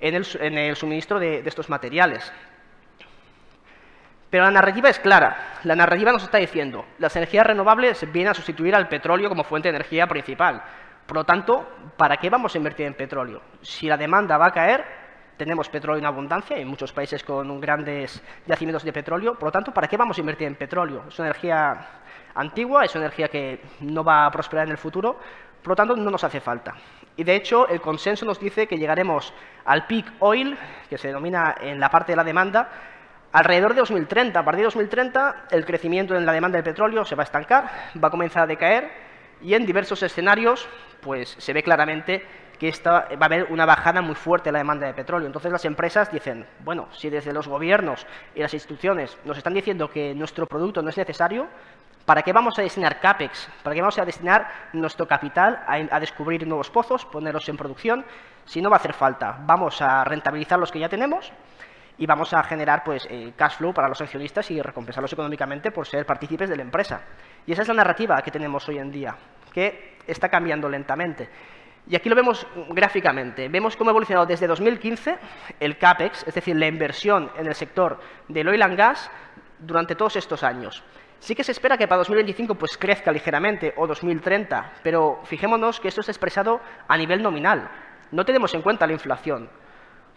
en 0.00 0.16
el, 0.16 0.74
suministro 0.74 1.20
de 1.20 1.44
estos 1.46 1.68
materiales. 1.68 2.32
Pero 4.36 4.44
la 4.44 4.50
narrativa 4.50 4.90
es 4.90 4.98
clara. 4.98 5.60
La 5.64 5.74
narrativa 5.74 6.12
nos 6.12 6.22
está 6.22 6.36
diciendo, 6.36 6.84
las 6.98 7.16
energías 7.16 7.46
renovables 7.46 8.04
vienen 8.12 8.32
a 8.32 8.34
sustituir 8.34 8.74
al 8.74 8.86
petróleo 8.86 9.30
como 9.30 9.44
fuente 9.44 9.72
de 9.72 9.76
energía 9.76 10.06
principal. 10.06 10.62
Por 11.06 11.16
lo 11.16 11.24
tanto, 11.24 11.66
¿para 11.96 12.18
qué 12.18 12.28
vamos 12.28 12.54
a 12.54 12.58
invertir 12.58 12.84
en 12.84 12.92
petróleo? 12.92 13.40
Si 13.62 13.86
la 13.86 13.96
demanda 13.96 14.36
va 14.36 14.48
a 14.48 14.50
caer, 14.50 14.84
tenemos 15.38 15.70
petróleo 15.70 16.00
en 16.00 16.04
abundancia, 16.04 16.58
en 16.58 16.68
muchos 16.68 16.92
países 16.92 17.24
con 17.24 17.58
grandes 17.62 18.22
yacimientos 18.44 18.84
de 18.84 18.92
petróleo, 18.92 19.38
por 19.38 19.44
lo 19.44 19.52
tanto, 19.52 19.72
¿para 19.72 19.88
qué 19.88 19.96
vamos 19.96 20.18
a 20.18 20.20
invertir 20.20 20.48
en 20.48 20.56
petróleo? 20.56 21.04
Es 21.08 21.18
una 21.18 21.28
energía 21.28 21.86
antigua, 22.34 22.84
es 22.84 22.94
una 22.94 23.06
energía 23.06 23.28
que 23.28 23.62
no 23.80 24.04
va 24.04 24.26
a 24.26 24.30
prosperar 24.30 24.66
en 24.66 24.72
el 24.72 24.78
futuro, 24.78 25.18
por 25.62 25.70
lo 25.70 25.76
tanto, 25.76 25.96
no 25.96 26.10
nos 26.10 26.24
hace 26.24 26.40
falta. 26.40 26.74
Y 27.16 27.24
de 27.24 27.36
hecho, 27.36 27.66
el 27.68 27.80
consenso 27.80 28.26
nos 28.26 28.38
dice 28.38 28.66
que 28.66 28.76
llegaremos 28.76 29.32
al 29.64 29.86
peak 29.86 30.12
oil, 30.18 30.58
que 30.90 30.98
se 30.98 31.08
denomina 31.08 31.54
en 31.58 31.80
la 31.80 31.88
parte 31.88 32.12
de 32.12 32.16
la 32.16 32.24
demanda, 32.24 32.68
Alrededor 33.32 33.74
de 33.74 33.80
2030, 33.80 34.38
a 34.38 34.44
partir 34.44 34.60
de 34.60 34.64
2030, 34.64 35.46
el 35.50 35.66
crecimiento 35.66 36.16
en 36.16 36.24
la 36.24 36.32
demanda 36.32 36.56
del 36.56 36.64
petróleo 36.64 37.04
se 37.04 37.14
va 37.14 37.22
a 37.22 37.24
estancar, 37.24 37.70
va 38.02 38.08
a 38.08 38.10
comenzar 38.10 38.44
a 38.44 38.46
decaer 38.46 38.90
y 39.42 39.54
en 39.54 39.66
diversos 39.66 40.02
escenarios 40.02 40.68
pues, 41.02 41.36
se 41.38 41.52
ve 41.52 41.62
claramente 41.62 42.24
que 42.58 42.72
va 42.84 43.06
a 43.20 43.24
haber 43.26 43.44
una 43.50 43.66
bajada 43.66 44.00
muy 44.00 44.14
fuerte 44.14 44.48
en 44.48 44.54
la 44.54 44.60
demanda 44.60 44.86
de 44.86 44.94
petróleo. 44.94 45.26
Entonces 45.26 45.52
las 45.52 45.64
empresas 45.64 46.10
dicen, 46.10 46.46
bueno, 46.60 46.88
si 46.92 47.10
desde 47.10 47.32
los 47.32 47.48
gobiernos 47.48 48.06
y 48.34 48.40
las 48.40 48.54
instituciones 48.54 49.18
nos 49.24 49.36
están 49.36 49.52
diciendo 49.52 49.90
que 49.90 50.14
nuestro 50.14 50.46
producto 50.46 50.80
no 50.80 50.88
es 50.88 50.96
necesario, 50.96 51.48
¿para 52.06 52.22
qué 52.22 52.32
vamos 52.32 52.58
a 52.58 52.62
destinar 52.62 53.00
CAPEX? 53.00 53.50
¿Para 53.62 53.74
qué 53.74 53.82
vamos 53.82 53.98
a 53.98 54.06
destinar 54.06 54.48
nuestro 54.72 55.06
capital 55.06 55.62
a, 55.66 55.74
a 55.74 56.00
descubrir 56.00 56.46
nuevos 56.46 56.70
pozos, 56.70 57.04
ponerlos 57.04 57.46
en 57.50 57.58
producción? 57.58 58.04
Si 58.46 58.62
no 58.62 58.70
va 58.70 58.76
a 58.76 58.78
hacer 58.78 58.94
falta, 58.94 59.36
vamos 59.40 59.82
a 59.82 60.04
rentabilizar 60.04 60.58
los 60.58 60.72
que 60.72 60.78
ya 60.78 60.88
tenemos 60.88 61.32
y 61.98 62.06
vamos 62.06 62.32
a 62.34 62.42
generar 62.42 62.84
pues, 62.84 63.06
eh, 63.10 63.32
cash 63.36 63.56
flow 63.56 63.72
para 63.72 63.88
los 63.88 64.00
accionistas 64.00 64.50
y 64.50 64.60
recompensarlos 64.60 65.12
económicamente 65.12 65.70
por 65.70 65.86
ser 65.86 66.04
partícipes 66.04 66.48
de 66.48 66.56
la 66.56 66.62
empresa. 66.62 67.00
Y 67.46 67.52
esa 67.52 67.62
es 67.62 67.68
la 67.68 67.74
narrativa 67.74 68.20
que 68.22 68.30
tenemos 68.30 68.68
hoy 68.68 68.78
en 68.78 68.90
día, 68.90 69.16
que 69.52 69.96
está 70.06 70.28
cambiando 70.28 70.68
lentamente. 70.68 71.28
Y 71.88 71.94
aquí 71.94 72.08
lo 72.08 72.16
vemos 72.16 72.46
gráficamente. 72.70 73.48
Vemos 73.48 73.76
cómo 73.76 73.90
ha 73.90 73.92
evolucionado 73.92 74.26
desde 74.26 74.46
2015 74.46 75.18
el 75.60 75.78
CAPEX, 75.78 76.26
es 76.26 76.34
decir, 76.34 76.56
la 76.56 76.66
inversión 76.66 77.30
en 77.38 77.46
el 77.46 77.54
sector 77.54 78.00
del 78.28 78.48
oil 78.48 78.62
and 78.62 78.76
gas 78.76 79.10
durante 79.60 79.94
todos 79.94 80.16
estos 80.16 80.42
años. 80.42 80.82
Sí 81.20 81.34
que 81.34 81.44
se 81.44 81.52
espera 81.52 81.78
que 81.78 81.88
para 81.88 81.98
2025 81.98 82.56
pues, 82.56 82.76
crezca 82.76 83.12
ligeramente 83.12 83.72
o 83.76 83.86
2030, 83.86 84.72
pero 84.82 85.20
fijémonos 85.24 85.80
que 85.80 85.88
esto 85.88 86.00
es 86.00 86.08
expresado 86.08 86.60
a 86.88 86.96
nivel 86.96 87.22
nominal. 87.22 87.70
No 88.10 88.24
tenemos 88.24 88.52
en 88.54 88.62
cuenta 88.62 88.86
la 88.86 88.92
inflación. 88.92 89.48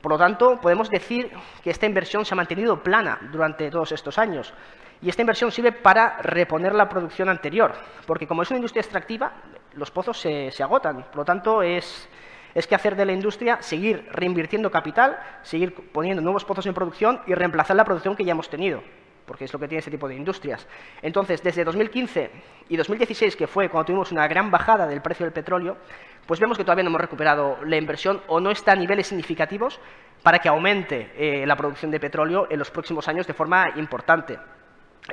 Por 0.01 0.11
lo 0.11 0.17
tanto, 0.17 0.59
podemos 0.61 0.89
decir 0.89 1.31
que 1.63 1.71
esta 1.71 1.85
inversión 1.85 2.25
se 2.25 2.33
ha 2.33 2.37
mantenido 2.37 2.81
plana 2.81 3.19
durante 3.31 3.69
todos 3.69 3.91
estos 3.91 4.17
años. 4.17 4.53
Y 5.01 5.09
esta 5.09 5.21
inversión 5.21 5.51
sirve 5.51 5.71
para 5.71 6.17
reponer 6.21 6.73
la 6.73 6.89
producción 6.89 7.29
anterior, 7.29 7.73
porque 8.05 8.27
como 8.27 8.41
es 8.41 8.49
una 8.49 8.57
industria 8.57 8.81
extractiva, 8.81 9.33
los 9.73 9.91
pozos 9.91 10.19
se, 10.19 10.51
agotan. 10.61 11.03
Por 11.03 11.17
lo 11.17 11.25
tanto, 11.25 11.61
es, 11.61 12.09
es 12.53 12.67
que 12.67 12.75
hacer 12.75 12.95
de 12.95 13.05
la 13.05 13.13
industria 13.13 13.61
seguir 13.61 14.07
reinvirtiendo 14.11 14.71
capital, 14.71 15.17
seguir 15.41 15.73
poniendo 15.91 16.21
nuevos 16.21 16.43
pozos 16.43 16.65
en 16.65 16.73
producción 16.73 17.21
y 17.27 17.33
reemplazar 17.33 17.77
la 17.77 17.85
producción 17.85 18.15
que 18.15 18.25
ya 18.25 18.31
hemos 18.31 18.49
tenido 18.49 18.81
porque 19.29 19.45
es 19.45 19.53
lo 19.53 19.59
que 19.59 19.67
tiene 19.67 19.77
ese 19.81 19.91
tipo 19.91 20.07
de 20.07 20.15
industrias. 20.15 20.67
Entonces, 21.03 21.43
desde 21.43 21.63
2015 21.63 22.31
y 22.67 22.75
2016, 22.75 23.35
que 23.35 23.45
fue 23.45 23.69
cuando 23.69 23.85
tuvimos 23.85 24.11
una 24.11 24.27
gran 24.27 24.49
bajada 24.49 24.87
del 24.87 25.03
precio 25.03 25.23
del 25.23 25.33
petróleo, 25.33 25.77
pues 26.25 26.39
vemos 26.39 26.57
que 26.57 26.63
todavía 26.63 26.83
no 26.83 26.89
hemos 26.89 27.01
recuperado 27.01 27.59
la 27.63 27.77
inversión 27.77 28.23
o 28.25 28.39
no 28.39 28.49
está 28.49 28.71
a 28.71 28.75
niveles 28.75 29.05
significativos 29.05 29.79
para 30.23 30.39
que 30.39 30.49
aumente 30.49 31.11
eh, 31.15 31.45
la 31.45 31.55
producción 31.55 31.91
de 31.91 31.99
petróleo 31.99 32.47
en 32.49 32.57
los 32.57 32.71
próximos 32.71 33.07
años 33.07 33.27
de 33.27 33.35
forma 33.35 33.69
importante. 33.75 34.39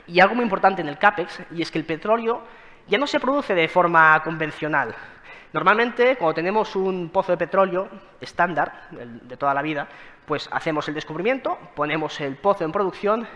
Y 0.06 0.18
algo 0.20 0.34
muy 0.34 0.44
importante 0.44 0.80
en 0.80 0.88
el 0.88 0.96
CAPEX, 0.96 1.42
y 1.50 1.60
es 1.60 1.70
que 1.70 1.78
el 1.78 1.84
petróleo 1.84 2.40
ya 2.88 2.96
no 2.96 3.06
se 3.06 3.20
produce 3.20 3.54
de 3.54 3.68
forma 3.68 4.18
convencional. 4.24 4.94
Normalmente, 5.52 6.16
cuando 6.16 6.36
tenemos 6.36 6.74
un 6.74 7.10
pozo 7.10 7.32
de 7.32 7.38
petróleo 7.38 7.88
estándar, 8.18 8.88
de 8.90 9.36
toda 9.36 9.52
la 9.52 9.60
vida, 9.60 9.86
pues 10.24 10.48
hacemos 10.50 10.88
el 10.88 10.94
descubrimiento, 10.94 11.58
ponemos 11.74 12.18
el 12.22 12.36
pozo 12.36 12.64
en 12.64 12.72
producción 12.72 13.28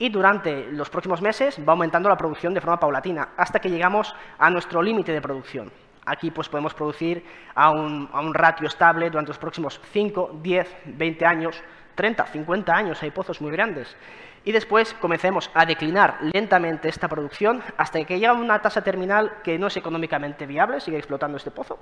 y 0.00 0.08
durante 0.08 0.72
los 0.72 0.88
próximos 0.88 1.20
meses 1.20 1.60
va 1.60 1.74
aumentando 1.74 2.08
la 2.08 2.16
producción 2.16 2.54
de 2.54 2.60
forma 2.60 2.80
paulatina 2.80 3.28
hasta 3.36 3.60
que 3.60 3.68
llegamos 3.68 4.12
a 4.38 4.50
nuestro 4.50 4.82
límite 4.82 5.12
de 5.12 5.20
producción. 5.20 5.70
Aquí 6.06 6.30
pues, 6.30 6.48
podemos 6.48 6.72
producir 6.72 7.22
a 7.54 7.70
un, 7.70 8.08
a 8.10 8.20
un 8.20 8.32
ratio 8.32 8.66
estable 8.66 9.10
durante 9.10 9.28
los 9.28 9.38
próximos 9.38 9.78
5, 9.92 10.40
10, 10.42 10.76
20 10.86 11.26
años, 11.26 11.62
30, 11.94 12.24
50 12.24 12.74
años, 12.74 13.02
hay 13.02 13.10
pozos 13.10 13.42
muy 13.42 13.52
grandes. 13.52 13.94
Y 14.42 14.52
después 14.52 14.94
comencemos 14.94 15.50
a 15.52 15.66
declinar 15.66 16.16
lentamente 16.32 16.88
esta 16.88 17.06
producción 17.06 17.62
hasta 17.76 18.02
que 18.02 18.14
llegue 18.14 18.26
a 18.26 18.32
una 18.32 18.62
tasa 18.62 18.82
terminal 18.82 19.42
que 19.44 19.58
no 19.58 19.66
es 19.66 19.76
económicamente 19.76 20.46
viable, 20.46 20.80
sigue 20.80 20.96
explotando 20.96 21.36
este 21.36 21.50
pozo, 21.50 21.78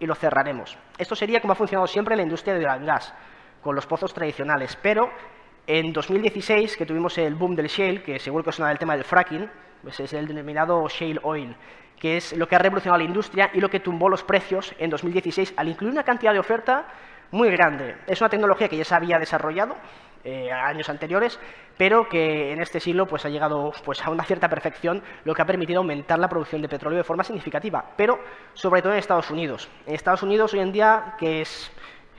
y 0.00 0.06
lo 0.06 0.16
cerraremos. 0.16 0.76
Esto 0.98 1.14
sería 1.14 1.40
como 1.40 1.52
ha 1.52 1.56
funcionado 1.56 1.86
siempre 1.86 2.16
la 2.16 2.24
industria 2.24 2.54
del 2.54 2.84
gas, 2.84 3.14
con 3.62 3.76
los 3.76 3.86
pozos 3.86 4.12
tradicionales, 4.12 4.76
pero 4.82 5.10
en 5.66 5.92
2016, 5.92 6.76
que 6.76 6.86
tuvimos 6.86 7.16
el 7.18 7.34
boom 7.34 7.54
del 7.54 7.68
shale, 7.68 8.02
que 8.02 8.18
seguro 8.18 8.44
que 8.44 8.52
suena 8.52 8.70
del 8.70 8.78
tema 8.78 8.96
del 8.96 9.04
fracking, 9.04 9.48
pues 9.82 10.00
es 10.00 10.12
el 10.12 10.26
denominado 10.26 10.88
shale 10.88 11.20
oil, 11.22 11.56
que 11.98 12.16
es 12.16 12.36
lo 12.36 12.48
que 12.48 12.56
ha 12.56 12.58
revolucionado 12.58 12.98
la 12.98 13.04
industria 13.04 13.50
y 13.52 13.60
lo 13.60 13.70
que 13.70 13.80
tumbó 13.80 14.08
los 14.08 14.22
precios 14.24 14.74
en 14.78 14.90
2016 14.90 15.54
al 15.56 15.68
incluir 15.68 15.92
una 15.92 16.02
cantidad 16.02 16.32
de 16.32 16.38
oferta 16.38 16.86
muy 17.30 17.50
grande. 17.50 17.96
Es 18.06 18.20
una 18.20 18.28
tecnología 18.28 18.68
que 18.68 18.76
ya 18.76 18.84
se 18.84 18.94
había 18.94 19.18
desarrollado 19.18 19.76
eh, 20.24 20.52
años 20.52 20.88
anteriores, 20.88 21.40
pero 21.76 22.08
que 22.08 22.52
en 22.52 22.60
este 22.60 22.78
siglo 22.78 23.06
pues, 23.06 23.24
ha 23.24 23.28
llegado 23.28 23.72
pues, 23.84 24.00
a 24.04 24.10
una 24.10 24.24
cierta 24.24 24.48
perfección, 24.48 25.02
lo 25.24 25.34
que 25.34 25.42
ha 25.42 25.46
permitido 25.46 25.78
aumentar 25.78 26.18
la 26.18 26.28
producción 26.28 26.62
de 26.62 26.68
petróleo 26.68 26.98
de 26.98 27.04
forma 27.04 27.24
significativa, 27.24 27.84
pero 27.96 28.20
sobre 28.52 28.82
todo 28.82 28.92
en 28.92 28.98
Estados 28.98 29.30
Unidos. 29.30 29.68
En 29.86 29.94
Estados 29.94 30.22
Unidos 30.22 30.52
hoy 30.54 30.60
en 30.60 30.72
día, 30.72 31.14
que 31.18 31.40
es 31.40 31.72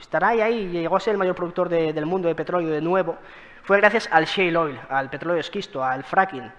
estará 0.03 0.29
ahí, 0.29 0.41
ahí, 0.41 0.67
llegó 0.69 0.95
a 0.95 0.99
ser 0.99 1.13
el 1.13 1.17
mayor 1.17 1.35
productor 1.35 1.69
del 1.69 2.05
mundo 2.05 2.27
de 2.27 2.35
petróleo 2.35 2.69
de 2.69 2.81
nuevo, 2.81 3.17
fue 3.63 3.77
gracias 3.77 4.09
al 4.11 4.25
shale 4.25 4.57
oil, 4.57 4.79
al 4.89 5.09
petróleo 5.09 5.39
esquisto, 5.39 5.83
al 5.83 6.03
fracking. 6.03 6.51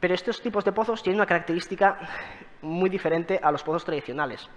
Pero 0.00 0.14
estos 0.14 0.40
tipos 0.40 0.64
de 0.64 0.72
pozos 0.72 1.02
tienen 1.02 1.18
una 1.18 1.26
característica 1.26 1.98
muy 2.62 2.88
diferente 2.88 3.40
a 3.42 3.50
los 3.50 3.62
pozos 3.62 3.84
tradicionales. 3.84 4.48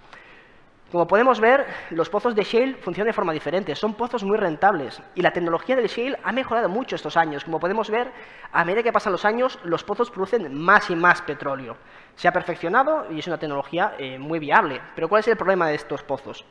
Como 0.92 1.06
podemos 1.06 1.38
ver, 1.38 1.66
los 1.90 2.08
pozos 2.08 2.34
de 2.34 2.44
shale 2.44 2.76
funcionan 2.76 3.08
de 3.08 3.12
forma 3.12 3.32
diferente, 3.32 3.74
son 3.74 3.94
pozos 3.94 4.24
muy 4.24 4.38
rentables 4.38 5.02
y 5.14 5.20
la 5.20 5.32
tecnología 5.32 5.76
del 5.76 5.88
shale 5.88 6.18
ha 6.22 6.32
mejorado 6.32 6.68
mucho 6.68 6.96
estos 6.96 7.16
años. 7.16 7.44
Como 7.44 7.60
podemos 7.60 7.90
ver, 7.90 8.10
a 8.52 8.64
medida 8.64 8.82
que 8.82 8.92
pasan 8.92 9.12
los 9.12 9.26
años, 9.26 9.58
los 9.64 9.84
pozos 9.84 10.10
producen 10.10 10.54
más 10.54 10.88
y 10.88 10.96
más 10.96 11.20
petróleo. 11.22 11.76
Se 12.14 12.28
ha 12.28 12.32
perfeccionado 12.32 13.06
y 13.10 13.18
es 13.18 13.26
una 13.26 13.38
tecnología 13.38 13.96
eh, 13.98 14.18
muy 14.18 14.38
viable. 14.38 14.80
Pero 14.94 15.08
¿cuál 15.08 15.20
es 15.20 15.28
el 15.28 15.36
problema 15.36 15.68
de 15.68 15.74
estos 15.74 16.02
pozos? 16.04 16.46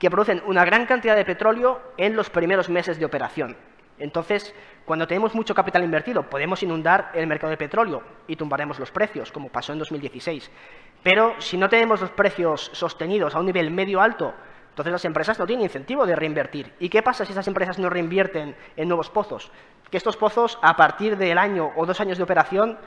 Que 0.00 0.10
producen 0.10 0.42
una 0.46 0.64
gran 0.64 0.86
cantidad 0.86 1.14
de 1.14 1.24
petróleo 1.24 1.80
en 1.96 2.16
los 2.16 2.28
primeros 2.28 2.68
meses 2.68 2.98
de 2.98 3.04
operación. 3.04 3.56
Entonces, 3.98 4.54
cuando 4.84 5.06
tenemos 5.06 5.34
mucho 5.34 5.54
capital 5.54 5.84
invertido, 5.84 6.22
podemos 6.22 6.62
inundar 6.62 7.12
el 7.14 7.26
mercado 7.26 7.50
de 7.50 7.58
petróleo 7.58 8.02
y 8.26 8.34
tumbaremos 8.34 8.80
los 8.80 8.90
precios, 8.90 9.30
como 9.30 9.50
pasó 9.50 9.72
en 9.72 9.78
2016. 9.78 10.50
Pero 11.02 11.34
si 11.38 11.56
no 11.56 11.68
tenemos 11.68 12.00
los 12.00 12.10
precios 12.10 12.70
sostenidos 12.72 13.34
a 13.34 13.38
un 13.40 13.46
nivel 13.46 13.70
medio 13.70 14.00
alto, 14.00 14.34
entonces 14.70 14.92
las 14.92 15.04
empresas 15.04 15.38
no 15.38 15.46
tienen 15.46 15.64
incentivo 15.64 16.06
de 16.06 16.16
reinvertir. 16.16 16.72
¿Y 16.80 16.88
qué 16.88 17.02
pasa 17.02 17.26
si 17.26 17.32
esas 17.32 17.46
empresas 17.46 17.78
no 17.78 17.90
reinvierten 17.90 18.56
en 18.76 18.88
nuevos 18.88 19.10
pozos? 19.10 19.52
Que 19.90 19.98
estos 19.98 20.16
pozos, 20.16 20.58
a 20.62 20.76
partir 20.76 21.18
del 21.18 21.36
año 21.36 21.72
o 21.76 21.84
dos 21.84 22.00
años 22.00 22.16
de 22.16 22.24
operación, 22.24 22.78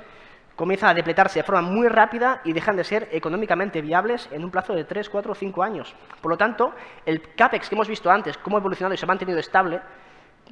comienzan 0.55 0.89
a 0.89 0.93
depletarse 0.93 1.39
de 1.39 1.43
forma 1.43 1.61
muy 1.61 1.87
rápida 1.87 2.41
y 2.43 2.53
dejan 2.53 2.75
de 2.75 2.83
ser 2.83 3.09
económicamente 3.11 3.81
viables 3.81 4.29
en 4.31 4.43
un 4.43 4.51
plazo 4.51 4.73
de 4.73 4.83
3, 4.83 5.09
4 5.09 5.31
o 5.31 5.35
5 5.35 5.63
años. 5.63 5.95
Por 6.21 6.31
lo 6.31 6.37
tanto, 6.37 6.73
el 7.05 7.21
CAPEX 7.35 7.69
que 7.69 7.75
hemos 7.75 7.87
visto 7.87 8.11
antes, 8.11 8.37
cómo 8.37 8.57
ha 8.57 8.59
evolucionado 8.59 8.93
y 8.93 8.97
se 8.97 9.05
ha 9.05 9.07
mantenido 9.07 9.39
estable, 9.39 9.81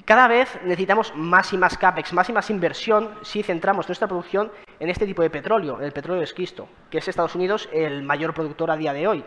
cada 0.05 0.27
vez 0.27 0.59
necesitamos 0.63 1.13
más 1.15 1.53
y 1.53 1.57
más 1.57 1.77
CAPEX, 1.77 2.13
más 2.13 2.29
y 2.29 2.33
más 2.33 2.49
inversión 2.49 3.15
si 3.21 3.43
centramos 3.43 3.87
nuestra 3.87 4.07
producción 4.07 4.51
en 4.81 4.89
este 4.89 5.05
tipo 5.05 5.21
de 5.21 5.29
petróleo, 5.29 5.79
el 5.79 5.91
petróleo 5.91 6.23
esquisto, 6.23 6.67
que 6.89 6.97
es 6.97 7.07
Estados 7.07 7.35
Unidos 7.35 7.69
el 7.71 8.01
mayor 8.01 8.33
productor 8.33 8.71
a 8.71 8.75
día 8.75 8.93
de 8.93 9.07
hoy 9.07 9.23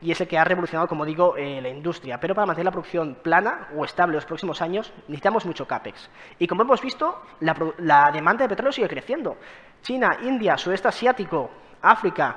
y 0.00 0.10
es 0.10 0.20
el 0.20 0.26
que 0.26 0.38
ha 0.38 0.44
revolucionado, 0.44 0.88
como 0.88 1.04
digo, 1.04 1.36
eh, 1.36 1.60
la 1.60 1.68
industria. 1.68 2.18
Pero 2.18 2.34
para 2.34 2.46
mantener 2.46 2.64
la 2.64 2.70
producción 2.72 3.16
plana 3.22 3.68
o 3.76 3.84
estable 3.84 4.14
los 4.14 4.24
próximos 4.24 4.62
años 4.62 4.92
necesitamos 5.08 5.44
mucho 5.44 5.66
CAPEX. 5.66 6.08
Y 6.38 6.46
como 6.46 6.62
hemos 6.62 6.80
visto, 6.80 7.22
la, 7.40 7.54
la 7.78 8.10
demanda 8.12 8.44
de 8.44 8.48
petróleo 8.48 8.72
sigue 8.72 8.88
creciendo. 8.88 9.36
China, 9.82 10.16
India, 10.22 10.56
sudeste 10.56 10.88
asiático, 10.88 11.50
África, 11.82 12.36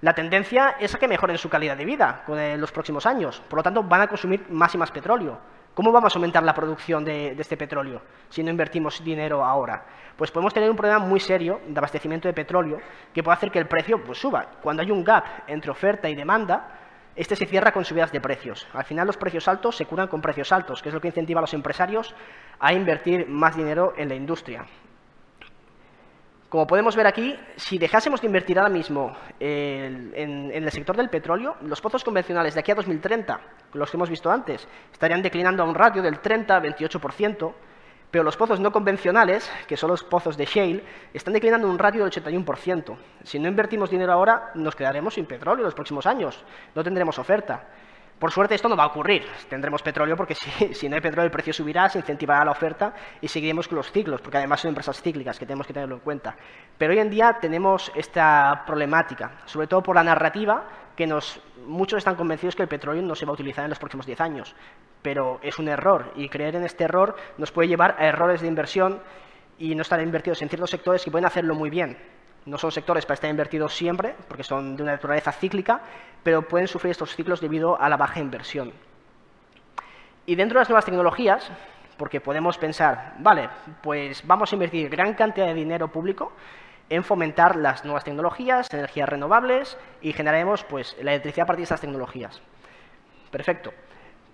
la 0.00 0.14
tendencia 0.14 0.76
es 0.80 0.94
a 0.94 0.98
que 0.98 1.08
mejoren 1.08 1.36
su 1.36 1.50
calidad 1.50 1.76
de 1.76 1.84
vida 1.84 2.24
en 2.28 2.60
los 2.60 2.72
próximos 2.72 3.04
años. 3.04 3.42
Por 3.46 3.58
lo 3.58 3.62
tanto, 3.62 3.82
van 3.82 4.00
a 4.00 4.08
consumir 4.08 4.46
más 4.50 4.74
y 4.74 4.78
más 4.78 4.90
petróleo. 4.90 5.38
¿Cómo 5.76 5.92
vamos 5.92 6.14
a 6.14 6.18
aumentar 6.18 6.42
la 6.42 6.54
producción 6.54 7.04
de, 7.04 7.36
este 7.38 7.54
petróleo 7.54 8.00
si 8.30 8.42
no 8.42 8.48
invertimos 8.48 9.04
dinero 9.04 9.44
ahora? 9.44 9.84
Pues 10.16 10.30
podemos 10.30 10.54
tener 10.54 10.70
un 10.70 10.76
problema 10.76 10.98
muy 10.98 11.20
serio 11.20 11.60
de 11.68 11.76
abastecimiento 11.76 12.28
de 12.28 12.32
petróleo 12.32 12.80
que 13.12 13.22
puede 13.22 13.36
hacer 13.36 13.50
que 13.50 13.58
el 13.58 13.66
precio 13.66 14.02
pues, 14.02 14.16
suba. 14.16 14.52
Cuando 14.62 14.80
hay 14.80 14.90
un 14.90 15.04
gap 15.04 15.24
entre 15.46 15.70
oferta 15.70 16.08
y 16.08 16.14
demanda, 16.14 16.78
este 17.14 17.36
se 17.36 17.44
cierra 17.44 17.72
con 17.72 17.84
subidas 17.84 18.10
de 18.10 18.22
precios. 18.22 18.66
Al 18.72 18.84
final 18.84 19.06
los 19.06 19.18
precios 19.18 19.48
altos 19.48 19.76
se 19.76 19.84
curan 19.84 20.08
con 20.08 20.22
precios 20.22 20.50
altos, 20.50 20.80
que 20.80 20.88
es 20.88 20.94
lo 20.94 21.00
que 21.02 21.08
incentiva 21.08 21.40
a 21.40 21.42
los 21.42 21.52
empresarios 21.52 22.14
a 22.58 22.72
invertir 22.72 23.28
más 23.28 23.54
dinero 23.54 23.92
en 23.98 24.08
la 24.08 24.14
industria. 24.14 24.64
Como 26.56 26.66
podemos 26.66 26.96
ver 26.96 27.06
aquí, 27.06 27.38
si 27.56 27.76
dejásemos 27.76 28.22
de 28.22 28.28
invertir 28.28 28.58
ahora 28.58 28.70
mismo 28.70 29.14
en, 29.38 30.50
el 30.54 30.72
sector 30.72 30.96
del 30.96 31.10
petróleo, 31.10 31.56
los 31.60 31.82
pozos 31.82 32.02
convencionales 32.02 32.54
de 32.54 32.60
aquí 32.60 32.72
a 32.72 32.74
2030, 32.74 33.38
los 33.74 33.90
que 33.90 33.96
hemos 33.98 34.08
visto 34.08 34.30
antes, 34.30 34.66
estarían 34.90 35.20
declinando 35.20 35.62
a 35.62 35.66
un 35.66 35.74
ratio 35.74 36.00
del 36.00 36.22
30-28%, 36.22 37.52
pero 38.10 38.24
los 38.24 38.38
pozos 38.38 38.58
no 38.58 38.72
convencionales, 38.72 39.50
que 39.68 39.76
son 39.76 39.90
los 39.90 40.02
pozos 40.02 40.38
de 40.38 40.46
shale, 40.46 40.82
están 41.12 41.34
declinando 41.34 41.68
a 41.68 41.70
un 41.70 41.78
ratio 41.78 42.02
del 42.02 42.10
81%. 42.10 42.96
Si 43.22 43.38
no 43.38 43.48
invertimos 43.48 43.90
dinero 43.90 44.14
ahora, 44.14 44.52
nos 44.54 44.74
quedaremos 44.74 45.12
sin 45.12 45.26
petróleo 45.26 45.60
en 45.60 45.66
los 45.66 45.74
próximos 45.74 46.06
años, 46.06 46.42
no 46.74 46.82
tendremos 46.82 47.18
oferta. 47.18 47.68
Por 48.18 48.32
suerte 48.32 48.54
esto 48.54 48.68
no 48.68 48.76
va 48.76 48.84
a 48.84 48.86
ocurrir, 48.86 49.24
tendremos 49.50 49.82
petróleo 49.82 50.16
porque 50.16 50.34
si, 50.72 50.88
no 50.88 50.94
hay 50.94 51.02
petróleo 51.02 51.26
el 51.26 51.30
precio 51.30 51.52
subirá, 51.52 51.88
se 51.90 51.98
incentivará 51.98 52.44
la 52.46 52.52
oferta 52.52 52.94
y 53.20 53.28
seguiremos 53.28 53.68
con 53.68 53.76
los 53.76 53.92
ciclos, 53.92 54.22
porque 54.22 54.38
además 54.38 54.60
son 54.60 54.70
empresas 54.70 55.02
cíclicas 55.02 55.38
que 55.38 55.44
tenemos 55.44 55.66
que 55.66 55.74
tenerlo 55.74 55.96
en 55.96 56.00
cuenta. 56.00 56.34
Pero 56.78 56.94
hoy 56.94 56.98
en 56.98 57.10
día 57.10 57.36
tenemos 57.40 57.92
esta 57.94 58.62
problemática, 58.66 59.32
sobre 59.44 59.66
todo 59.66 59.82
por 59.82 59.96
la 59.96 60.02
narrativa 60.02 60.64
que 60.96 61.06
nos, 61.06 61.42
muchos 61.66 61.98
están 61.98 62.16
convencidos 62.16 62.56
que 62.56 62.62
el 62.62 62.68
petróleo 62.68 63.02
no 63.02 63.14
se 63.14 63.26
va 63.26 63.32
a 63.32 63.34
utilizar 63.34 63.64
en 63.64 63.70
los 63.70 63.78
próximos 63.78 64.06
10 64.06 64.18
años, 64.22 64.56
pero 65.02 65.38
es 65.42 65.58
un 65.58 65.68
error 65.68 66.12
y 66.16 66.30
creer 66.30 66.56
en 66.56 66.64
este 66.64 66.84
error 66.84 67.16
nos 67.36 67.52
puede 67.52 67.68
llevar 67.68 67.96
a 67.98 68.06
errores 68.06 68.40
de 68.40 68.48
inversión 68.48 69.02
y 69.58 69.74
no 69.74 69.82
estar 69.82 70.00
invertidos 70.00 70.40
en 70.40 70.48
ciertos 70.48 70.70
sectores 70.70 71.04
que 71.04 71.10
pueden 71.10 71.26
hacerlo 71.26 71.54
muy 71.54 71.68
bien, 71.68 71.98
no 72.46 72.58
son 72.58 72.72
sectores 72.72 73.04
para 73.04 73.14
estar 73.14 73.28
invertidos 73.28 73.74
siempre, 73.74 74.14
porque 74.28 74.44
son 74.44 74.76
de 74.76 74.82
una 74.82 74.92
naturaleza 74.92 75.32
cíclica, 75.32 75.80
pero 76.22 76.42
pueden 76.42 76.68
sufrir 76.68 76.92
estos 76.92 77.14
ciclos 77.14 77.40
debido 77.40 77.80
a 77.80 77.88
la 77.88 77.96
baja 77.96 78.20
inversión. 78.20 78.72
Y 80.24 80.34
dentro 80.34 80.58
de 80.58 80.62
las 80.62 80.68
nuevas 80.68 80.84
tecnologías, 80.84 81.50
porque 81.96 82.20
podemos 82.20 82.56
pensar, 82.58 83.14
vale, 83.18 83.48
pues 83.82 84.26
vamos 84.26 84.50
a 84.50 84.54
invertir 84.54 84.88
gran 84.88 85.14
cantidad 85.14 85.46
de 85.46 85.54
dinero 85.54 85.88
público 85.88 86.32
en 86.88 87.02
fomentar 87.02 87.56
las 87.56 87.84
nuevas 87.84 88.04
tecnologías, 88.04 88.72
energías 88.72 89.08
renovables 89.08 89.76
y 90.00 90.12
generaremos 90.12 90.62
pues, 90.64 90.96
la 91.02 91.12
electricidad 91.12 91.44
a 91.44 91.46
partir 91.46 91.60
de 91.60 91.64
estas 91.64 91.80
tecnologías. 91.80 92.40
Perfecto 93.30 93.72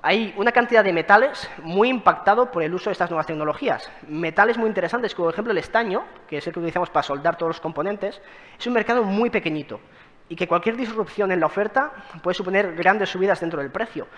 hay 0.02 0.34
una 0.36 0.50
cantidad 0.50 0.82
de 0.82 0.92
metales 0.92 1.48
muy 1.62 1.88
impactado 1.88 2.50
por 2.50 2.64
el 2.64 2.74
uso 2.74 2.90
de 2.90 2.92
estas 2.92 3.08
nuevas 3.08 3.26
tecnologías. 3.26 3.88
Metales 4.08 4.58
muy 4.58 4.66
interesantes, 4.66 5.14
como 5.14 5.26
por 5.26 5.34
ejemplo 5.34 5.52
el 5.52 5.58
estaño, 5.58 6.04
que 6.26 6.38
es 6.38 6.46
el 6.46 6.52
que 6.52 6.58
utilizamos 6.58 6.90
para 6.90 7.04
soldar 7.04 7.38
todos 7.38 7.50
los 7.50 7.60
componentes, 7.60 8.20
es 8.58 8.66
un 8.66 8.72
mercado 8.72 9.04
muy 9.04 9.30
pequeñito 9.30 9.80
y 10.28 10.34
que 10.34 10.48
cualquier 10.48 10.76
disrupción 10.76 11.30
en 11.30 11.38
la 11.38 11.46
oferta 11.46 11.92
puede 12.20 12.34
suponer 12.34 12.74
grandes 12.74 13.10
subidas 13.10 13.40
dentro 13.40 13.60
del 13.60 13.70
precio. 13.70 14.08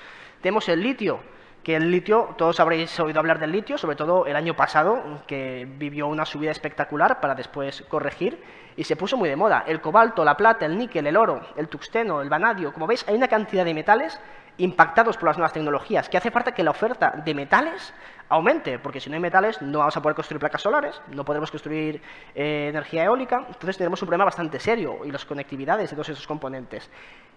Tenemos 0.41 0.69
el 0.71 0.81
litio, 0.81 1.21
que 1.63 1.77
el 1.77 1.91
litio, 1.91 2.35
todos 2.39 2.61
habréis 2.61 2.99
oído 3.01 3.21
hablar 3.21 3.39
del 3.39 3.53
litio, 3.53 3.77
sobre 3.77 3.97
todo 3.97 4.27
el 4.27 4.37
año 4.37 4.55
pasado, 4.55 5.23
que 5.27 5.67
vivió 5.69 6.07
una 6.07 6.25
subida 6.25 6.51
espectacular 6.51 7.21
para 7.21 7.35
después 7.35 7.83
corregir 7.89 8.43
y 8.77 8.85
se 8.85 8.97
puso 8.97 9.17
muy 9.17 9.29
de 9.29 9.37
moda. 9.37 9.65
El 9.67 9.81
cobalto, 9.81 10.25
la 10.25 10.37
plata, 10.37 10.67
el 10.67 10.79
níquel, 10.79 11.07
el 11.07 11.17
oro, 11.17 11.41
el 11.57 11.69
tuxteno, 11.69 12.23
el 12.23 12.29
vanadio, 12.29 12.73
como 12.73 12.87
veis, 12.87 13.05
hay 13.09 13.17
una 13.17 13.29
cantidad 13.29 13.65
de 13.65 13.75
metales 13.75 14.21
impactados 14.59 15.17
por 15.17 15.29
las 15.29 15.37
nuevas 15.37 15.53
tecnologías, 15.53 16.09
que 16.09 16.17
hace 16.17 16.31
falta 16.31 16.53
que 16.53 16.63
la 16.63 16.71
oferta 16.71 17.23
de 17.25 17.35
metales 17.35 17.93
aumente, 18.29 18.79
porque 18.79 19.01
si 19.01 19.11
no 19.11 19.15
hay 19.15 19.21
metales 19.21 19.61
no 19.61 19.81
vamos 19.81 19.97
a 19.97 20.03
poder 20.03 20.15
construir 20.15 20.41
placas 20.41 20.63
solares, 20.63 21.01
no 21.13 21.25
podremos 21.25 21.51
construir 21.51 22.01
eh, 22.35 22.69
energía 22.71 23.05
eólica, 23.05 23.45
entonces 23.47 23.77
tenemos 23.77 24.01
un 24.03 24.07
problema 24.07 24.25
bastante 24.25 24.59
serio 24.59 25.01
y 25.05 25.11
las 25.11 25.25
conectividades 25.25 25.91
de 25.91 25.97
todos 25.97 26.09
esos 26.11 26.27
componentes. 26.27 26.91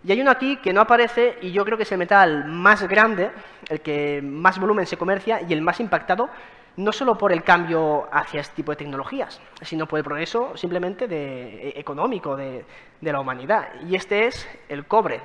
Y 0.04 0.12
hay 0.12 0.22
uno 0.22 0.32
aquí 0.32 0.58
que 0.58 0.74
no 0.74 0.82
aparece 0.82 1.38
y 1.42 1.52
yo 1.52 1.66
creo 1.66 1.78
que 1.78 1.84
es 1.84 1.92
el 1.92 1.98
metal 1.98 2.46
más 2.46 2.88
grande, 2.88 3.32
el 3.68 3.82
que 3.82 4.22
más 4.24 4.60
volumen 4.60 4.86
se 4.86 4.98
comercia 4.98 5.42
y 5.42 5.54
el 5.54 5.62
más 5.62 5.80
impactado, 5.80 6.30
no 6.78 6.92
solo 6.92 7.18
por 7.18 7.32
el 7.32 7.44
cambio 7.44 8.08
hacia 8.12 8.40
este 8.40 8.58
tipo 8.58 8.72
de 8.72 8.76
tecnologías, 8.76 9.42
sino 9.64 9.88
por 9.88 9.98
el 9.98 10.06
progreso 10.06 10.56
simplemente 10.56 11.08
de, 11.08 11.70
e, 11.70 11.80
económico 11.80 12.36
de 12.36 12.64
la 13.02 13.20
humanidad. 13.20 13.70
Y 13.88 13.96
este 13.96 14.28
es 14.28 14.48
el 14.70 14.86
cobre, 14.86 15.22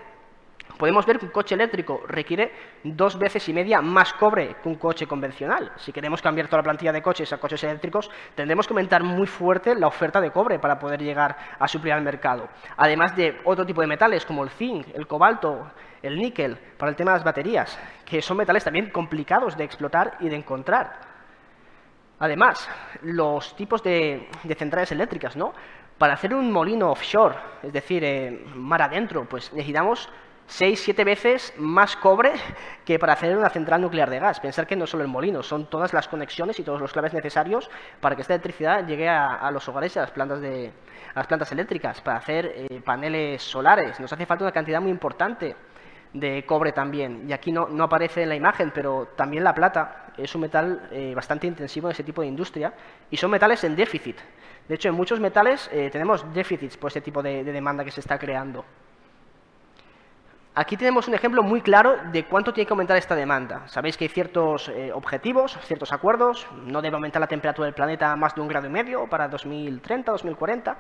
podemos 0.83 1.07
ver 1.07 1.21
que 1.21 1.27
un 1.27 1.31
coche 1.31 1.55
eléctrico 1.55 2.03
requiere 2.09 2.51
dos 2.83 3.17
veces 3.17 3.49
y 3.49 3.53
media 3.53 3.81
más 3.81 4.13
cobre 4.15 4.57
que 4.61 4.69
un 4.69 4.75
coche 4.75 5.07
convencional. 5.07 5.71
Si 5.77 5.93
queremos 5.93 6.21
cambiar 6.21 6.49
toda 6.49 6.57
la 6.57 6.65
plantilla 6.65 6.91
de 6.91 7.01
coches 7.01 7.33
a 7.33 7.39
coches 7.39 7.63
eléctricos, 7.63 8.11
tendremos 8.35 8.67
que 8.67 8.73
aumentar 8.73 9.05
muy 9.05 9.29
fuerte 9.29 9.77
la 9.77 9.87
oferta 9.87 10.21
de 10.21 10.33
cobre 10.33 10.59
para 10.59 10.81
poder 10.81 11.01
llegar 11.01 11.37
a 11.57 11.69
suplir 11.69 11.93
al 11.93 12.03
mercado. 12.03 12.49
Además 12.77 13.15
de 13.15 13.41
otro 13.45 13.65
tipo 13.65 13.81
de 13.81 13.87
metales 13.87 14.27
como 14.27 14.43
el 14.43 14.51
zinc, 14.51 14.89
el 14.93 15.07
cobalto, 15.07 15.71
el 16.03 16.19
níquel, 16.19 16.59
para 16.77 16.91
el 16.91 16.97
tema 16.97 17.13
de 17.13 17.19
las 17.19 17.25
baterías, 17.25 17.79
que 18.05 18.21
son 18.21 18.39
metales 18.39 18.65
también 18.65 18.91
complicados 18.91 19.57
de 19.57 19.63
explotar 19.63 20.17
y 20.19 20.31
de 20.31 20.35
encontrar. 20.35 20.99
Además, 22.19 22.69
los 23.03 23.55
tipos 23.55 23.85
de, 23.85 24.29
centrales 24.59 24.91
eléctricas, 24.91 25.37
¿no? 25.37 25.53
Para 25.97 26.15
hacer 26.15 26.35
un 26.35 26.51
molino 26.51 26.91
offshore, 26.91 27.37
es 27.63 27.73
decir, 27.73 28.03
eh, 28.03 28.47
mar 28.57 28.83
adentro, 28.83 29.27
pues 29.27 29.53
necesitamos 29.53 30.09
6, 30.53 30.83
7 30.85 31.05
veces 31.05 31.55
más 31.57 31.97
cobre 31.97 32.31
que 32.85 32.99
para 32.99 33.15
hacer 33.15 33.35
una 33.35 33.49
central 33.49 33.81
nuclear 33.81 34.11
de 34.11 34.19
gas. 34.19 34.39
Pensar 34.39 34.67
que 34.67 34.77
no 34.77 34.87
solo 34.87 35.03
el 35.03 35.09
molino, 35.09 35.43
son 35.43 35.65
todas 35.65 35.95
las 35.95 36.09
conexiones 36.09 36.61
y 36.61 36.63
todos 36.63 36.79
los 36.79 36.93
claves 36.93 37.15
necesarios 37.15 37.71
para 38.01 38.15
que 38.15 38.21
esta 38.21 38.35
electricidad 38.35 38.87
llegue 38.87 39.09
a, 39.09 39.51
los 39.51 39.67
hogares 39.71 39.97
y 39.97 39.99
a 39.99 40.03
las 40.03 40.11
plantas, 40.11 40.43
de, 40.43 40.71
las 41.15 41.27
plantas 41.27 41.51
eléctricas, 41.53 42.03
para 42.03 42.19
hacer 42.19 42.53
eh, 42.55 42.83
paneles 42.85 43.43
solares. 43.43 43.99
Nos 43.99 44.13
hace 44.13 44.27
falta 44.27 44.45
una 44.45 44.53
cantidad 44.53 44.79
muy 44.79 44.91
importante 44.91 45.57
de 46.13 46.45
cobre 46.45 46.73
también. 46.73 47.25
Y 47.27 47.33
aquí 47.33 47.51
no, 47.51 47.69
no 47.69 47.85
aparece 47.85 48.25
en 48.25 48.29
la 48.29 48.37
imagen, 48.37 48.73
pero 48.75 49.09
también 49.17 49.45
la 49.45 49.55
plata 49.55 50.13
es 50.19 50.35
un 50.35 50.43
metal 50.43 50.87
eh, 50.93 51.15
bastante 51.17 51.47
intensivo 51.47 51.89
en 51.89 51.93
ese 51.93 52.05
tipo 52.05 52.21
de 52.21 52.29
industria 52.29 52.75
y 53.11 53.17
son 53.17 53.31
metales 53.31 53.65
en 53.65 53.75
déficit. 53.75 54.19
De 54.69 54.75
hecho, 54.75 54.91
en 54.91 54.97
muchos 54.97 55.19
metales 55.19 55.71
eh, 55.73 55.89
tenemos 55.91 56.31
déficits 56.35 56.77
por 56.77 56.89
este 56.89 57.01
tipo 57.01 57.23
de 57.23 57.43
demanda 57.43 57.87
que 57.87 57.91
se 57.91 58.01
está 58.01 58.19
creando. 58.19 58.67
Aquí 60.55 60.77
tenemos 60.77 61.09
un 61.09 61.15
ejemplo 61.15 61.43
muy 61.43 61.63
claro 61.63 61.97
de 62.13 62.27
cuánto 62.27 62.53
tiene 62.53 62.67
que 62.67 62.75
aumentar 62.75 62.99
esta 62.99 63.15
demanda. 63.15 63.67
Sabéis 63.69 63.97
que 63.97 64.05
hay 64.05 64.11
ciertos 64.11 64.69
eh, 64.69 64.93
objetivos, 64.93 65.59
ciertos 65.63 65.95
acuerdos, 65.95 66.47
no 66.67 66.83
debe 66.83 66.97
aumentar 66.97 67.21
la 67.21 67.27
temperatura 67.27 67.65
del 67.65 67.75
planeta 67.75 68.15
más 68.17 68.35
de 68.35 68.43
un 68.43 68.49
grado 68.49 68.67
y 68.67 68.71
medio 68.71 69.07
para 69.07 69.29
2030, 69.29 70.13
2040. 70.13 70.77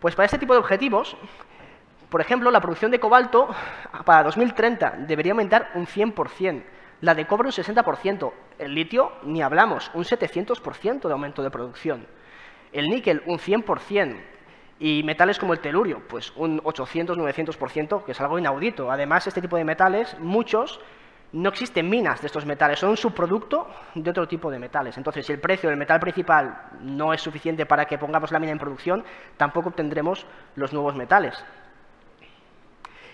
Pues 0.00 0.14
para 0.14 0.24
este 0.24 0.38
tipo 0.38 0.54
de 0.54 0.60
objetivos, 0.60 1.18
Por 2.08 2.20
ejemplo, 2.20 2.50
la 2.50 2.60
producción 2.60 2.90
de 2.90 2.98
cobalto 2.98 3.48
para 4.04 4.24
2030 4.24 5.04
debería 5.06 5.32
aumentar 5.32 5.70
un 5.74 5.86
100%, 5.86 6.64
la 7.02 7.14
de 7.14 7.26
cobre 7.26 7.46
un 7.46 7.52
60%, 7.52 8.32
el 8.58 8.74
litio 8.74 9.12
ni 9.22 9.42
hablamos, 9.42 9.92
un 9.94 10.02
700% 10.02 11.06
de 11.06 11.12
aumento 11.12 11.40
de 11.42 11.50
producción, 11.50 12.06
el 12.72 12.88
níquel 12.88 13.22
un 13.26 13.38
100%, 13.38 14.16
y 14.80 15.02
metales 15.04 15.38
como 15.38 15.52
el 15.52 15.60
telurio, 15.60 16.02
pues 16.08 16.32
un 16.36 16.60
800-900%, 16.62 18.02
que 18.02 18.12
es 18.12 18.20
algo 18.20 18.38
inaudito. 18.38 18.90
Además, 18.90 19.26
este 19.26 19.42
tipo 19.42 19.56
de 19.56 19.64
metales, 19.64 20.18
muchos, 20.18 20.80
no 21.32 21.50
existen 21.50 21.88
minas 21.88 22.22
de 22.22 22.26
estos 22.26 22.46
metales, 22.46 22.78
son 22.78 22.90
un 22.90 22.96
subproducto 22.96 23.68
de 23.94 24.10
otro 24.10 24.26
tipo 24.26 24.50
de 24.50 24.58
metales. 24.58 24.96
Entonces, 24.96 25.26
si 25.26 25.32
el 25.32 25.38
precio 25.38 25.68
del 25.68 25.78
metal 25.78 26.00
principal 26.00 26.70
no 26.80 27.12
es 27.12 27.20
suficiente 27.20 27.66
para 27.66 27.84
que 27.84 27.98
pongamos 27.98 28.32
la 28.32 28.40
mina 28.40 28.52
en 28.52 28.58
producción, 28.58 29.04
tampoco 29.36 29.68
obtendremos 29.68 30.26
los 30.56 30.72
nuevos 30.72 30.96
metales. 30.96 31.44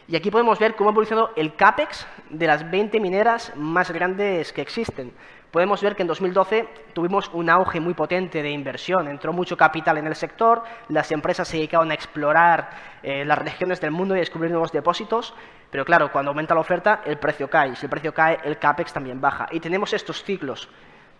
Y 0.08 0.14
aquí 0.14 0.30
podemos 0.30 0.60
ver 0.60 0.76
cómo 0.76 0.90
ha 0.90 0.92
evolucionado 0.92 1.32
el 1.34 1.56
CAPEX 1.56 2.06
de 2.30 2.46
las 2.46 2.70
20 2.70 3.00
mineras 3.00 3.52
más 3.56 3.90
grandes 3.90 4.52
que 4.52 4.62
existen. 4.62 5.12
Podemos 5.50 5.82
ver 5.82 5.96
que 5.96 6.02
en 6.02 6.08
2012 6.08 6.68
tuvimos 6.92 7.28
un 7.32 7.50
auge 7.50 7.80
muy 7.80 7.94
potente 7.94 8.40
de 8.40 8.50
inversión, 8.50 9.08
entró 9.08 9.32
mucho 9.32 9.56
capital 9.56 9.98
en 9.98 10.06
el 10.06 10.14
sector, 10.14 10.62
las 10.88 11.10
empresas 11.10 11.48
se 11.48 11.56
dedicaron 11.56 11.90
a 11.90 11.94
explorar 11.94 12.70
eh, 13.02 13.24
las 13.24 13.38
regiones 13.38 13.80
del 13.80 13.90
mundo 13.90 14.14
y 14.14 14.20
descubrir 14.20 14.52
nuevos 14.52 14.70
depósitos, 14.70 15.34
pero 15.70 15.84
claro, 15.84 16.12
cuando 16.12 16.30
aumenta 16.30 16.54
la 16.54 16.60
oferta, 16.60 17.00
el 17.04 17.18
precio 17.18 17.48
cae, 17.48 17.74
si 17.74 17.86
el 17.86 17.90
precio 17.90 18.14
cae, 18.14 18.38
el 18.44 18.58
CAPEX 18.58 18.92
también 18.92 19.20
baja. 19.20 19.48
Y 19.50 19.58
tenemos 19.58 19.92
estos 19.92 20.22
ciclos 20.22 20.68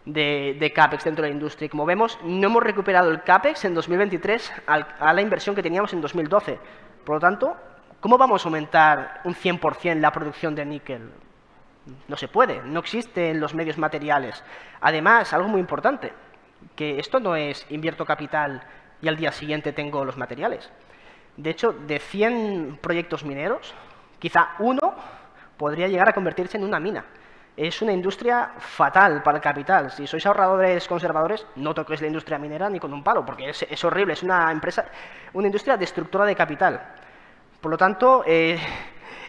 de, 0.04 0.72
CAPEX 0.72 1.04
dentro 1.04 1.22
de 1.22 1.30
la 1.30 1.34
industria. 1.34 1.68
Como 1.68 1.86
vemos, 1.86 2.18
no 2.22 2.46
hemos 2.46 2.62
recuperado 2.62 3.10
el 3.10 3.22
CAPEX 3.22 3.64
en 3.64 3.74
2023 3.74 4.52
a 4.66 5.12
la 5.12 5.22
inversión 5.22 5.56
que 5.56 5.62
teníamos 5.62 5.92
en 5.92 6.00
2012. 6.00 6.58
Por 7.04 7.16
lo 7.16 7.20
tanto, 7.20 7.56
¿Cómo 8.06 8.18
vamos 8.18 8.44
a 8.44 8.48
aumentar 8.48 9.20
un 9.24 9.34
100% 9.34 9.98
la 9.98 10.12
producción 10.12 10.54
de 10.54 10.64
níquel? 10.64 11.10
No 12.06 12.16
se 12.16 12.28
puede, 12.28 12.62
no 12.62 12.78
existen 12.78 13.40
los 13.40 13.52
medios 13.52 13.78
materiales. 13.78 14.44
Además, 14.80 15.32
algo 15.32 15.48
muy 15.48 15.58
importante, 15.58 16.12
que 16.76 17.00
esto 17.00 17.18
no 17.18 17.34
es 17.34 17.66
invierto 17.68 18.06
capital 18.06 18.62
y 19.02 19.08
al 19.08 19.16
día 19.16 19.32
siguiente 19.32 19.72
tengo 19.72 20.04
los 20.04 20.16
materiales. 20.16 20.70
De 21.36 21.50
hecho, 21.50 21.72
de 21.72 21.98
100 21.98 22.78
proyectos 22.80 23.24
mineros, 23.24 23.74
quizá 24.20 24.50
uno 24.60 24.94
podría 25.56 25.88
llegar 25.88 26.08
a 26.08 26.14
convertirse 26.14 26.58
en 26.58 26.62
una 26.62 26.78
mina. 26.78 27.06
Es 27.56 27.82
una 27.82 27.92
industria 27.92 28.52
fatal 28.60 29.24
para 29.24 29.38
el 29.38 29.42
capital. 29.42 29.90
Si 29.90 30.06
sois 30.06 30.24
ahorradores 30.26 30.86
conservadores, 30.86 31.44
no 31.56 31.74
toquéis 31.74 32.02
la 32.02 32.06
industria 32.06 32.38
minera 32.38 32.70
ni 32.70 32.78
con 32.78 32.92
un 32.92 33.02
palo, 33.02 33.26
porque 33.26 33.50
es, 33.50 33.66
es 33.68 33.82
horrible, 33.82 34.12
es 34.12 34.22
una 34.22 34.52
empresa, 34.52 34.84
una 35.32 35.48
industria 35.48 35.76
destructora 35.76 36.24
de 36.24 36.36
capital. 36.36 36.80
Por 37.66 37.72
lo 37.72 37.78
tanto, 37.78 38.22
eh, 38.24 38.60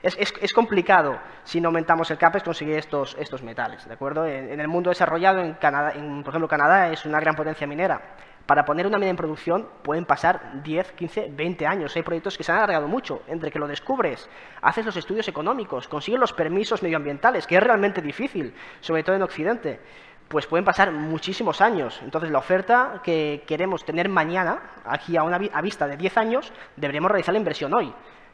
es, 0.04 0.54
complicado 0.54 1.18
si 1.44 1.60
no 1.60 1.70
aumentamos 1.70 2.12
el 2.12 2.20
CAPEX 2.20 2.44
conseguir 2.44 2.78
estos, 2.78 3.18
estos 3.20 3.42
metales. 3.42 3.88
¿de 3.88 3.96
acuerdo? 3.96 4.28
En, 4.28 4.60
el 4.60 4.68
mundo 4.68 4.92
desarrollado, 4.92 5.40
en 5.40 5.56
Canadá, 5.56 5.94
por 5.94 6.30
ejemplo, 6.30 6.48
Canadá 6.48 6.92
es 6.92 7.04
una 7.08 7.20
gran 7.20 7.34
potencia 7.34 7.66
minera. 7.66 8.00
Para 8.46 8.64
poner 8.64 8.86
una 8.86 9.00
mina 9.00 9.10
en 9.10 9.16
producción 9.16 9.68
pueden 9.82 10.06
pasar 10.06 10.62
10, 10.62 10.92
15, 10.92 11.32
20 11.32 11.66
años. 11.66 11.96
Hay 11.96 12.04
proyectos 12.04 12.38
que 12.38 12.44
se 12.44 12.52
han 12.52 12.60
alargado 12.60 12.88
mucho. 12.88 13.24
Entre 13.28 13.50
que 13.50 13.58
lo 13.58 13.68
descubres, 13.68 14.30
haces 14.62 14.86
los 14.86 14.98
estudios 14.98 15.28
económicos, 15.28 15.88
consigues 15.88 16.20
los 16.20 16.34
permisos 16.34 16.84
medioambientales, 16.84 17.48
que 17.48 17.56
es 17.56 17.64
realmente 17.64 18.04
difícil, 18.04 18.54
sobre 18.82 19.02
todo 19.02 19.16
en 19.16 19.24
Occidente, 19.24 19.80
pues 20.28 20.46
pueden 20.46 20.64
pasar 20.64 20.92
muchísimos 20.92 21.60
años. 21.60 22.00
Entonces, 22.04 22.30
la 22.30 22.38
oferta 22.38 23.02
que 23.04 23.44
queremos 23.48 23.84
tener 23.84 24.10
mañana, 24.10 24.60
aquí 24.86 25.18
a 25.18 25.24
una 25.24 25.38
a 25.38 25.62
vista 25.62 25.88
de 25.88 25.98
10 25.98 26.18
años, 26.18 26.54
deberíamos 26.76 27.10
realizar 27.10 27.34
la 27.34 27.40
inversión 27.40 27.74
hoy. 27.74 27.92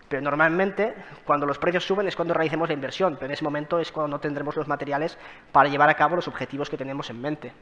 Pero 0.10 0.22
normalmente, 0.22 0.93
cuando 1.25 1.45
los 1.45 1.57
precios 1.57 1.86
suben 1.86 2.07
es 2.07 2.15
cuando 2.15 2.33
realicemos 2.33 2.67
la 2.67 2.74
inversión, 2.74 3.15
pero 3.15 3.27
en 3.27 3.31
ese 3.31 3.43
momento 3.43 3.79
es 3.79 3.91
cuando 3.91 4.10
no 4.10 4.19
tendremos 4.19 4.55
los 4.55 4.67
materiales 4.67 5.17
para 5.51 5.69
llevar 5.69 5.89
a 5.89 5.95
cabo 5.95 6.15
los 6.15 6.27
objetivos 6.27 6.69
que 6.69 6.77
tenemos 6.77 7.10
en 7.10 7.22
mente. 7.22 7.53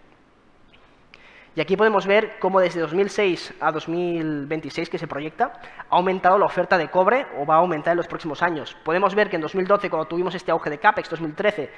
Y 1.54 1.60
aquí 1.60 1.76
podemos 1.76 2.08
ver 2.08 2.40
cómo 2.40 2.62
desde 2.62 2.80
2006 2.80 3.56
a 3.60 3.74
2026, 3.74 4.90
que 4.90 4.98
se 4.98 5.08
proyecta, 5.08 5.52
ha 5.90 5.96
aumentado 5.98 6.38
la 6.38 6.46
oferta 6.46 6.78
de 6.78 6.90
cobre 6.90 7.28
o 7.38 7.46
va 7.46 7.56
a 7.56 7.58
aumentar 7.58 7.92
en 7.92 7.98
los 7.98 8.08
próximos 8.08 8.42
años. 8.42 8.78
Podemos 8.86 9.16
ver 9.16 9.30
que 9.30 9.36
en 9.36 9.42
2012, 9.42 9.90
cuando 9.90 10.08
tuvimos 10.08 10.34
este 10.34 10.52
auge 10.52 10.70
de 10.70 10.78
CAPEX, 10.78 11.10
2013, 11.10 11.70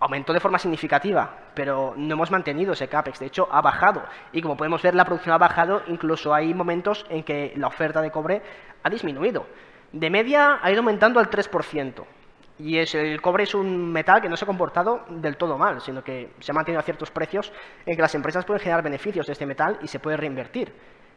aumentó 0.00 0.34
de 0.34 0.40
forma 0.40 0.58
significativa, 0.58 1.34
pero 1.54 1.94
no 1.96 2.14
hemos 2.14 2.30
mantenido 2.30 2.74
ese 2.74 2.88
CAPEX, 2.88 3.18
de 3.18 3.26
hecho 3.26 3.48
ha 3.50 3.62
bajado. 3.62 4.02
Y 4.32 4.42
como 4.42 4.54
podemos 4.54 4.82
ver, 4.82 4.94
la 4.94 5.06
producción 5.06 5.34
ha 5.34 5.38
bajado, 5.38 5.82
incluso 5.86 6.34
hay 6.34 6.52
momentos 6.52 7.06
en 7.08 7.22
que 7.22 7.54
la 7.56 7.68
oferta 7.68 8.02
de 8.02 8.10
cobre 8.10 8.42
ha 8.82 8.90
disminuido. 8.90 9.46
De 9.92 10.10
media 10.10 10.58
ha 10.62 10.70
ido 10.70 10.80
aumentando 10.80 11.20
al 11.20 11.30
3%. 11.30 12.04
Y 12.58 12.78
el 12.78 13.20
cobre 13.20 13.44
es 13.44 13.54
un 13.54 13.92
metal 13.92 14.22
que 14.22 14.28
no 14.28 14.36
se 14.36 14.44
ha 14.44 14.46
comportado 14.46 15.04
del 15.10 15.36
todo 15.36 15.58
mal, 15.58 15.82
sino 15.82 16.02
que 16.02 16.30
se 16.40 16.52
ha 16.52 16.54
mantenido 16.54 16.80
a 16.80 16.82
ciertos 16.82 17.10
precios 17.10 17.52
en 17.84 17.94
que 17.94 18.02
las 18.02 18.14
empresas 18.14 18.46
pueden 18.46 18.62
generar 18.62 18.82
beneficios 18.82 19.26
de 19.26 19.34
este 19.34 19.44
metal 19.44 19.78
y 19.82 19.88
se 19.88 19.98
puede 19.98 20.16
reinvertir. 20.16 20.72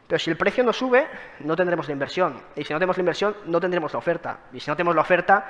Pero 0.06 0.18
si 0.18 0.28
el 0.28 0.36
precio 0.36 0.64
no 0.64 0.72
sube, 0.72 1.06
no 1.38 1.56
tendremos 1.56 1.86
la 1.86 1.92
inversión. 1.92 2.42
Y 2.56 2.64
si 2.64 2.72
no 2.72 2.78
tenemos 2.78 2.96
la 2.98 3.02
inversión, 3.02 3.36
no 3.46 3.60
tendremos 3.60 3.92
la 3.92 3.98
oferta. 4.00 4.40
Y 4.52 4.60
si 4.60 4.70
no 4.70 4.76
tenemos 4.76 4.94
la 4.94 5.02
oferta, 5.02 5.46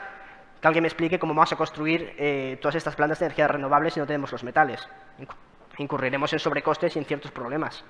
que 0.60 0.68
alguien 0.68 0.82
me 0.82 0.88
explique 0.88 1.18
cómo 1.18 1.34
vamos 1.34 1.52
a 1.52 1.56
construir 1.56 2.14
eh, 2.18 2.58
todas 2.60 2.74
estas 2.74 2.94
plantas 2.94 3.18
de 3.18 3.26
energía 3.26 3.48
renovable 3.48 3.90
si 3.90 3.98
no 3.98 4.06
tenemos 4.06 4.30
los 4.30 4.44
metales. 4.44 4.86
Incurriremos 5.78 6.32
en 6.34 6.38
sobrecostes 6.38 6.94
y 6.94 6.98
en 6.98 7.04
ciertos 7.04 7.32
problemas. 7.32 7.82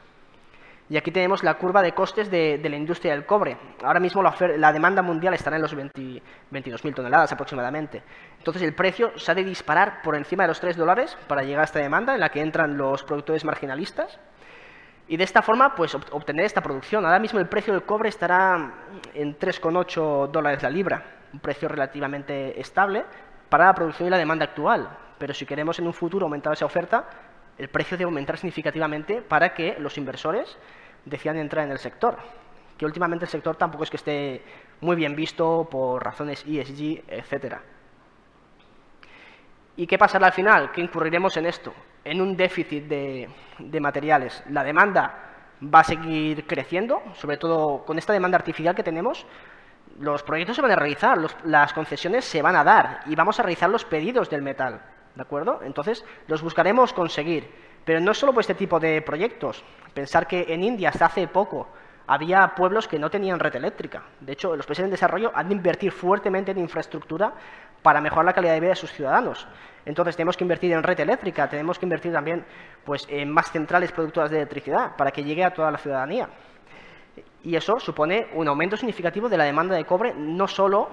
Y 0.90 0.96
aquí 0.96 1.12
tenemos 1.12 1.44
la 1.44 1.54
curva 1.54 1.82
de 1.82 1.92
costes 1.92 2.28
de, 2.32 2.60
la 2.62 2.74
industria 2.74 3.12
del 3.12 3.24
cobre. 3.24 3.56
Ahora 3.84 4.00
mismo 4.00 4.24
la, 4.24 4.72
demanda 4.72 5.02
mundial 5.02 5.32
estará 5.34 5.54
en 5.54 5.62
los 5.62 5.76
22.000 5.76 6.94
toneladas 6.96 7.30
aproximadamente. 7.30 8.02
Entonces 8.36 8.62
el 8.62 8.74
precio 8.74 9.16
se 9.16 9.30
ha 9.30 9.36
de 9.36 9.44
disparar 9.44 10.02
por 10.02 10.16
encima 10.16 10.42
de 10.42 10.48
los 10.48 10.58
3 10.58 10.76
dólares 10.76 11.16
para 11.28 11.44
llegar 11.44 11.60
a 11.60 11.64
esta 11.64 11.78
demanda 11.78 12.14
en 12.14 12.20
la 12.20 12.30
que 12.30 12.40
entran 12.40 12.76
los 12.76 13.04
productores 13.04 13.44
marginalistas. 13.44 14.18
Y 15.06 15.16
de 15.16 15.22
esta 15.22 15.42
forma, 15.42 15.76
pues 15.76 15.94
obtener 15.94 16.44
esta 16.44 16.60
producción. 16.60 17.04
Ahora 17.04 17.20
mismo 17.20 17.38
el 17.38 17.46
precio 17.46 17.72
del 17.72 17.84
cobre 17.84 18.08
estará 18.08 18.72
en 19.14 19.38
3,8 19.38 20.28
dólares 20.28 20.60
la 20.64 20.70
libra, 20.70 21.04
un 21.32 21.38
precio 21.38 21.68
relativamente 21.68 22.60
estable 22.60 23.04
para 23.48 23.66
la 23.66 23.74
producción 23.74 24.08
y 24.08 24.10
la 24.10 24.18
demanda 24.18 24.44
actual. 24.44 24.90
Pero 25.18 25.34
si 25.34 25.46
queremos 25.46 25.78
en 25.78 25.86
un 25.86 25.92
futuro 25.92 26.26
aumentar 26.26 26.52
esa 26.52 26.66
oferta, 26.66 27.29
el 27.60 27.68
precio 27.68 27.98
debe 27.98 28.08
aumentar 28.08 28.38
significativamente 28.38 29.20
para 29.20 29.52
que 29.52 29.76
los 29.78 29.98
inversores 29.98 30.56
decían 31.04 31.36
entrar 31.36 31.66
en 31.66 31.72
el 31.72 31.78
sector. 31.78 32.16
Que 32.78 32.86
últimamente 32.86 33.26
el 33.26 33.30
sector 33.30 33.54
tampoco 33.56 33.84
es 33.84 33.90
que 33.90 33.98
esté 33.98 34.42
muy 34.80 34.96
bien 34.96 35.14
visto 35.14 35.68
por 35.70 36.02
razones 36.02 36.42
ESG, 36.46 37.02
etcétera. 37.06 37.60
¿Y 39.76 39.86
qué 39.86 39.98
pasará 39.98 40.28
al 40.28 40.32
final? 40.32 40.72
¿Qué 40.72 40.80
incurriremos 40.80 41.36
en 41.36 41.44
esto? 41.44 41.74
En 42.02 42.22
un 42.22 42.34
déficit 42.34 42.84
de, 42.84 43.28
materiales. 43.78 44.42
La 44.48 44.64
demanda 44.64 45.14
va 45.62 45.80
a 45.80 45.84
seguir 45.84 46.46
creciendo, 46.46 47.02
sobre 47.12 47.36
todo 47.36 47.84
con 47.84 47.98
esta 47.98 48.14
demanda 48.14 48.38
artificial 48.38 48.74
que 48.74 48.82
tenemos. 48.82 49.26
Los 49.98 50.22
proyectos 50.22 50.56
se 50.56 50.62
van 50.62 50.70
a 50.70 50.76
realizar, 50.76 51.18
las 51.44 51.74
concesiones 51.74 52.24
se 52.24 52.40
van 52.40 52.56
a 52.56 52.64
dar 52.64 53.02
y 53.04 53.14
vamos 53.14 53.38
a 53.38 53.42
realizar 53.42 53.68
los 53.68 53.84
pedidos 53.84 54.30
del 54.30 54.40
metal. 54.40 54.80
¿De 55.14 55.22
acuerdo? 55.22 55.60
Entonces, 55.62 56.04
los 56.28 56.42
buscaremos 56.42 56.92
conseguir. 56.92 57.50
Pero 57.84 58.00
no 58.00 58.14
solo 58.14 58.32
por 58.32 58.42
este 58.42 58.54
tipo 58.54 58.78
de 58.78 59.02
proyectos. 59.02 59.64
Pensar 59.94 60.26
que 60.26 60.46
en 60.48 60.62
India 60.62 60.90
hasta 60.90 61.06
hace 61.06 61.26
poco 61.28 61.68
había 62.06 62.54
pueblos 62.56 62.88
que 62.88 62.98
no 62.98 63.10
tenían 63.10 63.38
red 63.38 63.54
eléctrica. 63.54 64.02
De 64.20 64.32
hecho, 64.32 64.56
los 64.56 64.66
países 64.66 64.84
en 64.84 64.90
desarrollo 64.90 65.30
han 65.34 65.48
de 65.48 65.54
invertir 65.54 65.92
fuertemente 65.92 66.50
en 66.50 66.58
infraestructura 66.58 67.32
para 67.82 68.00
mejorar 68.00 68.24
la 68.24 68.32
calidad 68.32 68.54
de 68.54 68.60
vida 68.60 68.70
de 68.70 68.76
sus 68.76 68.92
ciudadanos. 68.92 69.46
Entonces, 69.86 70.16
tenemos 70.16 70.36
que 70.36 70.44
invertir 70.44 70.72
en 70.72 70.82
red 70.82 70.98
eléctrica, 71.00 71.48
tenemos 71.48 71.78
que 71.78 71.86
invertir 71.86 72.12
también 72.12 72.44
pues, 72.84 73.06
en 73.08 73.30
más 73.30 73.50
centrales 73.50 73.92
productoras 73.92 74.30
de 74.30 74.38
electricidad 74.38 74.96
para 74.96 75.10
que 75.10 75.24
llegue 75.24 75.44
a 75.44 75.54
toda 75.54 75.70
la 75.70 75.78
ciudadanía. 75.78 76.28
Y 77.42 77.56
eso 77.56 77.80
supone 77.80 78.28
un 78.34 78.48
aumento 78.48 78.76
significativo 78.76 79.28
de 79.28 79.38
la 79.38 79.44
demanda 79.44 79.74
de 79.74 79.84
cobre, 79.84 80.12
no 80.14 80.46
solo 80.46 80.90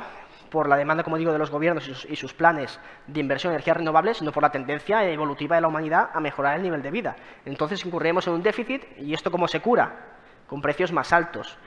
por 0.49 0.67
la 0.67 0.77
demanda, 0.77 1.03
como 1.03 1.17
digo, 1.17 1.31
de 1.31 1.37
los 1.37 1.51
gobiernos 1.51 1.87
y 2.09 2.15
sus, 2.15 2.33
planes 2.33 2.79
de 3.07 3.19
inversión 3.19 3.51
en 3.51 3.55
energías 3.55 3.77
renovables, 3.77 4.17
sino 4.17 4.31
por 4.31 4.43
la 4.43 4.51
tendencia 4.51 5.03
evolutiva 5.09 5.55
de 5.55 5.61
la 5.61 5.67
humanidad 5.67 6.09
a 6.13 6.19
mejorar 6.19 6.55
el 6.55 6.63
nivel 6.63 6.81
de 6.81 6.91
vida. 6.91 7.15
Entonces 7.45 7.85
incurriremos 7.85 8.27
en 8.27 8.33
un 8.33 8.43
déficit 8.43 8.83
y 8.97 9.13
esto 9.13 9.31
cómo 9.31 9.47
se 9.47 9.59
cura? 9.59 10.17
Con 10.47 10.61
precios 10.61 10.91
más 10.91 11.13
altos. 11.13 11.57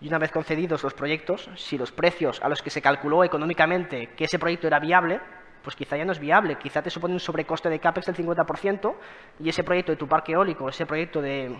Y 0.00 0.08
una 0.08 0.18
vez 0.18 0.30
concedidos 0.32 0.82
los 0.82 0.94
proyectos, 0.94 1.50
si 1.56 1.76
los 1.76 1.92
precios 1.92 2.40
a 2.42 2.48
los 2.48 2.62
que 2.62 2.70
se 2.70 2.80
calculó 2.80 3.22
económicamente 3.24 4.08
que 4.16 4.24
ese 4.24 4.38
proyecto 4.38 4.66
era 4.66 4.78
viable, 4.78 5.20
pues 5.62 5.76
quizá 5.76 5.96
ya 5.96 6.04
no 6.04 6.12
es 6.12 6.18
viable, 6.18 6.56
quizá 6.56 6.80
te 6.82 6.90
supone 6.90 7.12
un 7.12 7.20
sobrecoste 7.20 7.68
de 7.68 7.78
CAPEX 7.78 8.06
del 8.06 8.16
50% 8.16 8.94
y 9.40 9.48
ese 9.50 9.62
proyecto 9.62 9.92
de 9.92 9.96
tu 9.96 10.08
parque 10.08 10.32
eólico, 10.32 10.68
ese 10.68 10.86
proyecto 10.86 11.20
de, 11.20 11.54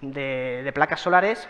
de 0.00 0.72
placas 0.72 1.00
solares, 1.00 1.48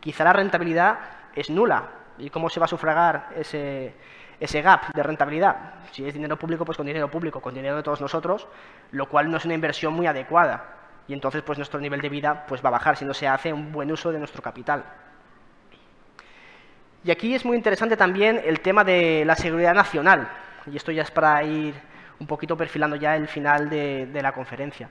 quizá 0.00 0.24
la 0.24 0.34
rentabilidad 0.34 0.98
es 1.34 1.48
nula, 1.48 2.03
¿Y 2.18 2.30
cómo 2.30 2.48
se 2.48 2.60
va 2.60 2.66
a 2.66 2.68
sufragar 2.68 3.30
ese, 3.36 3.94
ese 4.38 4.62
gap 4.62 4.92
de 4.94 5.02
rentabilidad? 5.02 5.74
Si 5.90 6.06
es 6.06 6.14
dinero 6.14 6.38
público, 6.38 6.64
pues 6.64 6.76
con 6.76 6.86
dinero 6.86 7.10
público, 7.10 7.40
con 7.40 7.54
dinero 7.54 7.76
de 7.76 7.82
todos 7.82 8.00
nosotros, 8.00 8.46
lo 8.92 9.08
cual 9.08 9.30
no 9.30 9.36
es 9.36 9.44
una 9.44 9.54
inversión 9.54 9.92
muy 9.92 10.06
adecuada. 10.06 10.64
Y 11.06 11.12
entonces 11.12 11.42
pues 11.42 11.58
nuestro 11.58 11.80
nivel 11.80 12.00
de 12.00 12.08
vida 12.08 12.44
pues, 12.46 12.64
va 12.64 12.68
a 12.68 12.72
bajar 12.72 12.96
si 12.96 13.04
no 13.04 13.14
se 13.14 13.28
hace 13.28 13.52
un 13.52 13.72
buen 13.72 13.90
uso 13.90 14.12
de 14.12 14.18
nuestro 14.18 14.42
capital. 14.42 14.84
Y 17.04 17.10
aquí 17.10 17.34
es 17.34 17.44
muy 17.44 17.56
interesante 17.56 17.96
también 17.96 18.40
el 18.44 18.60
tema 18.60 18.82
de 18.82 19.24
la 19.26 19.36
seguridad 19.36 19.74
nacional, 19.74 20.26
y 20.66 20.74
esto 20.74 20.90
ya 20.90 21.02
es 21.02 21.10
para 21.10 21.42
ir 21.42 21.74
un 22.18 22.26
poquito 22.26 22.56
perfilando 22.56 22.96
ya 22.96 23.14
el 23.14 23.28
final 23.28 23.68
de, 23.68 24.06
de 24.06 24.22
la 24.22 24.32
conferencia. 24.32 24.88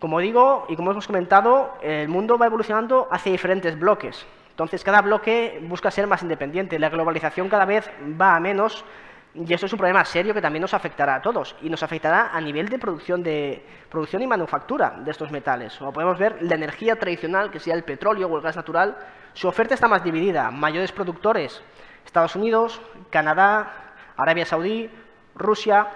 Como 0.00 0.18
digo, 0.18 0.66
y 0.68 0.74
como 0.74 0.90
hemos 0.90 1.06
comentado, 1.06 1.78
el 1.82 2.08
mundo 2.08 2.36
va 2.36 2.46
evolucionando 2.46 3.06
hacia 3.12 3.30
diferentes 3.30 3.78
bloques. 3.78 4.26
Entonces, 4.60 4.84
cada 4.84 5.00
bloque 5.00 5.58
busca 5.62 5.90
ser 5.90 6.06
más 6.06 6.22
independiente. 6.22 6.78
La 6.78 6.90
globalización 6.90 7.48
cada 7.48 7.64
vez 7.64 7.90
va 8.20 8.36
a 8.36 8.40
menos 8.40 8.84
y 9.32 9.54
esto 9.54 9.64
es 9.64 9.72
un 9.72 9.78
problema 9.78 10.04
serio 10.04 10.34
que 10.34 10.42
también 10.42 10.60
nos 10.60 10.74
afectará 10.74 11.14
a 11.14 11.22
todos 11.22 11.56
y 11.62 11.70
nos 11.70 11.82
afectará 11.82 12.28
a 12.30 12.40
nivel 12.42 12.68
de 12.68 12.78
producción, 12.78 13.22
de, 13.22 13.64
producción 13.88 14.20
y 14.20 14.26
manufactura 14.26 14.96
de 15.02 15.10
estos 15.10 15.30
metales. 15.30 15.74
Como 15.78 15.94
podemos 15.94 16.18
ver, 16.18 16.42
la 16.42 16.56
energía 16.56 16.96
tradicional, 16.96 17.50
que 17.50 17.58
sea 17.58 17.74
el 17.74 17.84
petróleo 17.84 18.28
o 18.28 18.36
el 18.36 18.42
gas 18.42 18.54
natural, 18.54 18.98
su 19.32 19.48
oferta 19.48 19.72
está 19.72 19.88
más 19.88 20.04
dividida. 20.04 20.50
Mayores 20.50 20.92
productores, 20.92 21.62
Estados 22.04 22.36
Unidos, 22.36 22.82
Canadá, 23.08 23.94
Arabia 24.14 24.44
Saudí, 24.44 24.90
Rusia, 25.36 25.86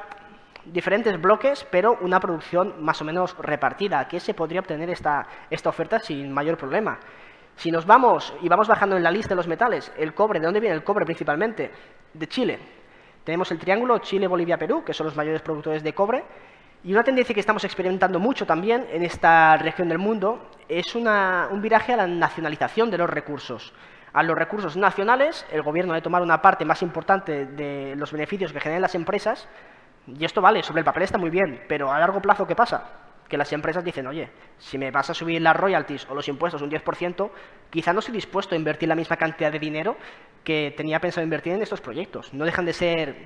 diferentes 0.65 1.21
bloques, 1.21 1.67
pero 1.71 1.99
una 2.01 2.19
producción 2.19 2.83
más 2.83 3.03
o 3.03 3.05
menos 3.05 3.37
repartida. 3.37 4.09
¿Qué 4.09 4.21
se 4.21 4.33
podría 4.33 4.61
obtener 4.61 4.89
esta, 4.89 5.27
esta 5.51 5.69
oferta 5.69 5.99
sin 5.99 6.33
mayor 6.33 6.57
problema? 6.57 6.99
Si 7.57 7.71
nos 7.71 7.87
vamos 7.87 8.35
y 8.43 8.49
vamos 8.49 8.69
bajando 8.69 8.97
en 8.97 9.03
la 9.03 9.11
lista 9.11 9.31
de 9.31 9.37
los 9.37 9.49
metales, 9.49 9.93
el 9.97 10.13
cobre, 10.13 10.41
¿de 10.41 10.47
dónde 10.47 10.61
viene 10.61 10.75
el 10.75 10.85
cobre 10.85 11.05
principalmente? 11.05 11.71
De 12.13 12.27
Chile. 12.27 12.59
Tenemos 13.23 13.51
el 13.53 13.59
triángulo 13.59 13.99
Chile, 13.99 14.27
Bolivia, 14.27 14.59
Perú, 14.59 14.83
que 14.85 14.93
son 14.93 15.07
los 15.07 15.17
mayores 15.17 15.41
productores 15.41 15.83
de 15.83 15.95
cobre. 15.95 16.25
Y 16.83 16.93
una 16.93 17.03
tendencia 17.03 17.33
que 17.33 17.41
estamos 17.41 17.65
experimentando 17.65 18.19
mucho 18.19 18.45
también 18.45 18.87
en 18.91 19.03
esta 19.03 19.57
región 19.57 19.89
del 19.89 19.99
mundo 19.99 20.51
es 20.69 20.95
un 20.95 21.63
viraje 21.63 21.95
a 21.95 21.97
la 21.97 22.07
nacionalización 22.07 22.91
de 22.91 22.99
los 22.99 23.09
recursos. 23.09 23.73
A 24.13 24.23
los 24.23 24.37
recursos 24.37 24.77
nacionales, 24.77 25.47
el 25.51 25.63
gobierno 25.63 25.93
debe 25.93 26.03
tomar 26.03 26.23
una 26.23 26.43
parte 26.43 26.65
más 26.65 26.83
importante 26.83 27.47
de 27.47 27.95
los 27.97 28.13
beneficios 28.13 28.53
que 28.53 28.61
generan 28.61 28.83
las 28.83 28.95
empresas, 28.95 29.49
y 30.07 30.25
esto 30.25 30.43
vale, 30.43 30.63
sobre 30.63 30.81
el 30.81 30.85
papel 30.85 31.05
está 31.05 31.19
muy 31.19 31.31
bien, 31.31 31.65
pero 31.67 31.91
a 31.91 31.99
largo 31.99 32.21
plazo, 32.21 32.47
¿qué 32.47 32.55
pasa? 32.55 33.04
Que 33.35 33.39
las 33.39 33.53
empresas 33.53 33.83
dicen, 33.83 34.07
oye, 34.07 34.29
si 34.59 34.79
me 34.79 34.93
vas 34.93 35.11
a 35.11 35.15
subir 35.15 35.43
las 35.43 35.57
royalties 35.57 36.07
o 36.09 36.15
los 36.15 36.29
impuestos 36.29 36.63
un 36.63 36.71
10%, 36.71 37.31
quizá 37.69 37.93
no 37.93 37.99
estoy 37.99 38.15
dispuesto 38.15 38.55
a 38.55 38.57
invertir 38.57 38.89
la 38.89 38.95
misma 38.95 39.17
cantidad 39.17 39.51
de 39.51 39.59
dinero 39.59 39.97
que 40.45 40.73
tenía 40.77 41.01
pensado 41.01 41.25
invertir 41.25 41.53
en 41.53 41.61
estos 41.61 41.81
proyectos. 41.81 42.33
No 42.33 42.45
dejan 42.45 42.65
de 42.65 42.73
ser, 42.73 43.17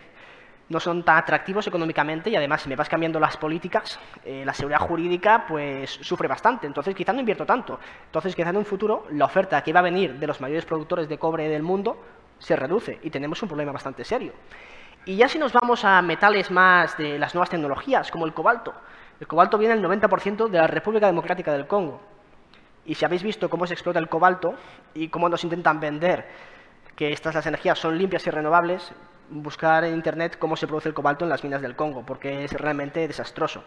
no 0.71 0.81
son 0.81 1.05
tan 1.05 1.18
atractivos 1.18 1.66
económicamente 1.66 2.31
y 2.31 2.37
además 2.37 2.62
si 2.62 2.71
me 2.71 2.75
vas 2.75 2.88
cambiando 2.88 3.21
las 3.21 3.37
políticas, 3.37 4.01
eh, 4.25 4.44
la 4.47 4.55
seguridad 4.55 4.81
jurídica 4.81 5.44
pues 5.47 5.90
sufre 6.01 6.27
bastante. 6.27 6.66
Entonces 6.66 6.94
quizá 6.94 7.12
no 7.12 7.21
invierto 7.21 7.44
tanto. 7.44 7.79
Entonces 8.07 8.35
quizá 8.35 8.49
en 8.49 8.57
un 8.57 8.64
futuro 8.64 9.09
la 9.11 9.27
oferta 9.27 9.62
que 9.62 9.75
va 9.75 9.81
a 9.81 9.83
venir 9.83 10.14
de 10.14 10.27
los 10.27 10.40
mayores 10.40 10.64
productores 10.64 11.07
de 11.07 11.18
cobre 11.18 11.51
del 11.51 11.62
mundo 11.62 12.03
se 12.38 12.57
reduce 12.57 12.99
y 13.03 13.11
tenemos 13.11 13.42
un 13.42 13.49
problema 13.49 13.73
bastante 13.73 14.05
serio. 14.05 14.33
Y 15.05 15.16
ya 15.16 15.29
si 15.29 15.38
nos 15.38 15.53
vamos 15.53 15.85
a 15.85 16.01
metales 16.01 16.51
más 16.51 16.97
de 16.97 17.18
las 17.18 17.35
nuevas 17.35 17.51
tecnologías, 17.51 18.11
como 18.11 18.25
el 18.25 18.33
cobalto. 18.33 18.73
El 19.21 19.27
cobalto 19.27 19.59
viene 19.59 19.75
del 19.75 19.85
90% 19.85 20.49
de 20.49 20.59
la 20.59 20.67
República 20.67 21.07
Democrática 21.07 21.53
del 21.53 21.67
Congo. 21.67 22.01
Y 22.87 22.95
si 22.95 23.05
habéis 23.05 23.23
visto 23.23 23.51
cómo 23.51 23.67
se 23.67 23.75
explota 23.75 23.99
el 23.99 24.09
cobalto 24.09 24.55
y 24.95 25.09
cómo 25.09 25.29
nos 25.29 25.43
intentan 25.45 25.81
vender 25.81 26.27
que 26.95 27.13
estas 27.13 27.35
las 27.35 27.47
energías 27.47 27.79
son 27.79 27.99
limpias 27.99 28.27
y 28.27 28.31
renovables, 28.31 28.93
buscar 29.31 29.85
en 29.85 29.95
Internet 29.95 30.39
cómo 30.39 30.57
se 30.57 30.67
produce 30.67 30.89
el 30.89 30.95
cobalto 30.95 31.25
en 31.25 31.31
las 31.31 31.45
minas 31.45 31.61
del 31.61 31.77
Congo, 31.77 32.05
porque 32.07 32.45
es 32.45 32.53
realmente 32.53 33.07
desastroso. 33.07 33.63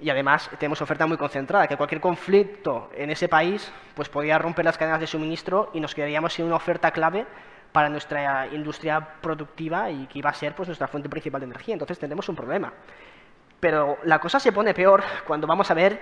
Y 0.00 0.10
además 0.10 0.50
tenemos 0.58 0.80
oferta 0.80 1.06
muy 1.06 1.16
concentrada, 1.16 1.66
que 1.66 1.76
cualquier 1.76 2.00
conflicto 2.00 2.90
en 2.94 3.10
ese 3.10 3.28
país 3.28 3.70
pues 3.94 4.08
podría 4.08 4.38
romper 4.38 4.64
las 4.64 4.78
cadenas 4.78 5.00
de 5.00 5.06
suministro 5.06 5.70
y 5.74 5.80
nos 5.80 5.94
quedaríamos 5.94 6.32
sin 6.32 6.46
una 6.46 6.56
oferta 6.56 6.90
clave 6.90 7.26
para 7.72 7.88
nuestra 7.88 8.46
industria 8.48 9.00
productiva 9.20 9.90
y 9.90 10.06
que 10.06 10.18
iba 10.20 10.30
a 10.30 10.34
ser 10.34 10.54
pues, 10.54 10.68
nuestra 10.68 10.88
fuente 10.88 11.08
principal 11.08 11.40
de 11.40 11.46
energía. 11.46 11.74
Entonces 11.74 11.98
tenemos 11.98 12.28
un 12.28 12.36
problema. 12.36 12.72
Pero 13.60 13.98
la 14.04 14.18
cosa 14.18 14.38
se 14.38 14.52
pone 14.52 14.74
peor 14.74 15.02
cuando 15.26 15.46
vamos 15.46 15.70
a 15.70 15.74
ver 15.74 16.00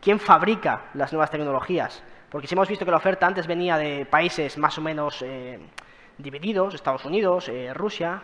quién 0.00 0.18
fabrica 0.18 0.90
las 0.94 1.12
nuevas 1.12 1.30
tecnologías. 1.30 2.02
Porque 2.30 2.46
si 2.46 2.54
hemos 2.54 2.68
visto 2.68 2.84
que 2.84 2.90
la 2.90 2.98
oferta 2.98 3.26
antes 3.26 3.46
venía 3.46 3.76
de 3.76 4.06
países 4.06 4.56
más 4.58 4.78
o 4.78 4.82
menos 4.82 5.22
eh, 5.22 5.58
divididos, 6.18 6.74
Estados 6.74 7.04
Unidos, 7.04 7.48
eh, 7.48 7.72
Rusia, 7.74 8.22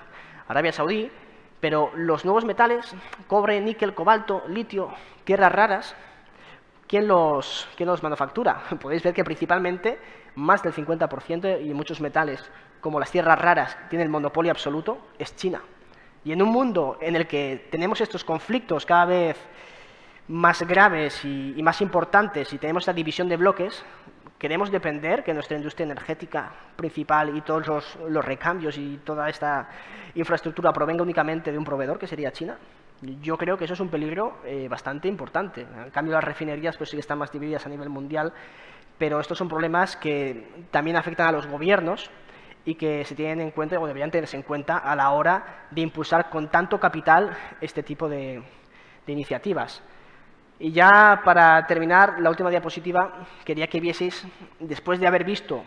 Arabia 0.49 0.73
Saudí, 0.73 1.11
pero 1.61 1.91
los 1.95 2.25
nuevos 2.25 2.45
metales, 2.45 2.95
cobre, 3.27 3.61
níquel, 3.61 3.95
cobalto, 3.95 4.43
litio, 4.49 4.91
tierras 5.25 5.51
raras, 5.51 5.97
¿quién 6.87 7.09
los, 7.09 7.69
quién 7.77 7.89
los 7.89 8.03
manufactura? 8.03 8.63
Podéis 8.81 9.03
ver 9.03 9.15
que 9.15 9.25
principalmente 9.25 9.99
más 10.37 10.63
del 10.63 10.75
50% 10.75 11.65
y 11.65 11.75
muchos 11.75 12.01
metales, 12.01 12.49
como 12.81 13.01
las 13.01 13.11
tierras 13.11 13.39
raras, 13.39 13.77
tienen 13.89 14.07
el 14.07 14.13
monopolio 14.13 14.53
absoluto, 14.53 14.99
es 15.19 15.35
China. 15.35 15.63
Y 16.27 16.33
en 16.33 16.43
un 16.43 16.49
mundo 16.49 16.99
en 17.01 17.15
el 17.15 17.29
que 17.29 17.69
tenemos 17.71 18.01
estos 18.01 18.25
conflictos 18.25 18.85
cada 18.85 19.05
vez 19.05 19.37
más 20.27 20.61
graves 20.63 21.25
y, 21.25 21.55
más 21.63 21.81
importantes 21.81 22.53
y 22.53 22.59
tenemos 22.59 22.83
esta 22.83 22.93
división 22.93 23.29
de 23.29 23.37
bloques, 23.37 23.85
queremos 24.37 24.73
depender 24.73 25.23
que 25.23 25.33
nuestra 25.33 25.57
industria 25.57 25.85
energética 25.85 26.51
principal 26.75 27.37
y 27.37 27.43
todos 27.43 27.97
los, 28.09 28.25
recambios 28.25 28.77
y 28.77 28.99
toda 29.05 29.29
esta 29.29 29.69
infraestructura 30.17 30.73
provenga 30.73 31.05
únicamente 31.05 31.53
de 31.53 31.59
un 31.59 31.65
proveedor, 31.65 31.97
que 31.97 32.09
sería 32.09 32.33
China. 32.33 32.59
Yo 33.23 33.39
creo 33.39 33.57
que 33.57 33.67
eso 33.67 33.75
es 33.75 33.81
un 33.81 33.89
peligro 33.89 34.39
eh, 34.45 34.67
bastante 34.69 35.07
importante. 35.07 35.61
En 35.61 35.91
cambio, 35.91 36.15
las 36.15 36.25
refinerías 36.25 36.77
pues 36.77 36.91
sí 36.91 36.97
que 36.97 37.03
están 37.03 37.19
más 37.19 37.31
divididas 37.31 37.67
a 37.67 37.69
nivel 37.69 37.89
mundial, 37.89 38.33
pero 38.99 39.21
estos 39.21 39.39
son 39.39 39.49
problemas 39.49 39.95
que 39.95 40.65
también 40.73 40.97
afectan 40.97 41.29
a 41.29 41.33
los 41.33 41.47
gobiernos 41.47 42.11
y 42.67 42.75
que 42.75 43.05
se 43.07 43.15
tienen 43.15 43.41
en 43.41 43.51
cuenta 43.53 43.81
o 43.81 43.87
deberían 43.87 44.11
tenerse 44.11 44.37
en 44.37 44.43
cuenta 44.43 44.77
a 44.77 44.95
la 44.95 45.11
hora 45.13 45.67
de 45.71 45.81
impulsar 45.81 46.29
con 46.29 46.51
tanto 46.51 46.79
capital 46.79 47.35
este 47.63 47.83
tipo 47.83 48.09
de 48.09 48.43
iniciativas. 49.07 49.83
Y 50.59 50.73
ya 50.73 51.21
para 51.25 51.67
terminar, 51.67 52.19
la 52.21 52.31
última 52.31 52.49
diapositiva, 52.49 53.27
quería 53.45 53.67
que 53.67 53.79
vieseis, 53.79 54.27
después 54.59 54.99
de 54.99 55.07
haber 55.07 55.25
visto 55.25 55.63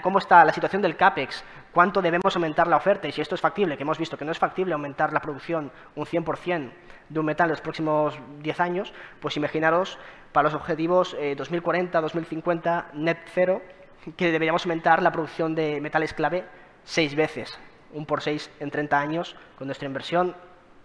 cómo 0.00 0.18
está 0.18 0.44
la 0.44 0.52
situación 0.52 0.80
del 0.80 0.96
CAPEX, 0.96 1.44
cuánto 1.72 2.00
debemos 2.00 2.34
aumentar 2.36 2.68
la 2.68 2.76
oferta 2.76 3.08
y 3.08 3.12
si 3.12 3.20
esto 3.20 3.34
es 3.34 3.40
factible, 3.40 3.76
que 3.76 3.82
hemos 3.82 3.98
visto 3.98 4.16
que 4.16 4.24
no 4.24 4.30
es 4.30 4.38
factible 4.38 4.74
aumentar 4.74 5.12
la 5.12 5.20
producción 5.20 5.72
un 5.96 6.06
100% 6.06 6.70
de 7.08 7.20
un 7.20 7.26
metal 7.26 7.46
en 7.46 7.52
los 7.52 7.60
próximos 7.60 8.16
10 8.40 8.60
años, 8.60 8.94
pues 9.20 9.36
imaginaros 9.36 9.98
para 10.30 10.44
los 10.44 10.54
objetivos 10.54 11.16
2040, 11.36 11.98
eh, 11.98 12.02
2050, 12.02 12.90
net 12.94 13.18
cero, 13.34 13.60
que 14.16 14.32
deberíamos 14.32 14.64
aumentar 14.64 15.02
la 15.02 15.12
producción 15.12 15.54
de 15.54 15.80
metales 15.80 16.12
clave 16.12 16.44
seis 16.84 17.14
veces, 17.14 17.58
un 17.92 18.06
por 18.06 18.22
seis 18.22 18.50
en 18.60 18.70
30 18.70 18.98
años, 18.98 19.36
con 19.56 19.68
nuestra 19.68 19.86
inversión 19.86 20.34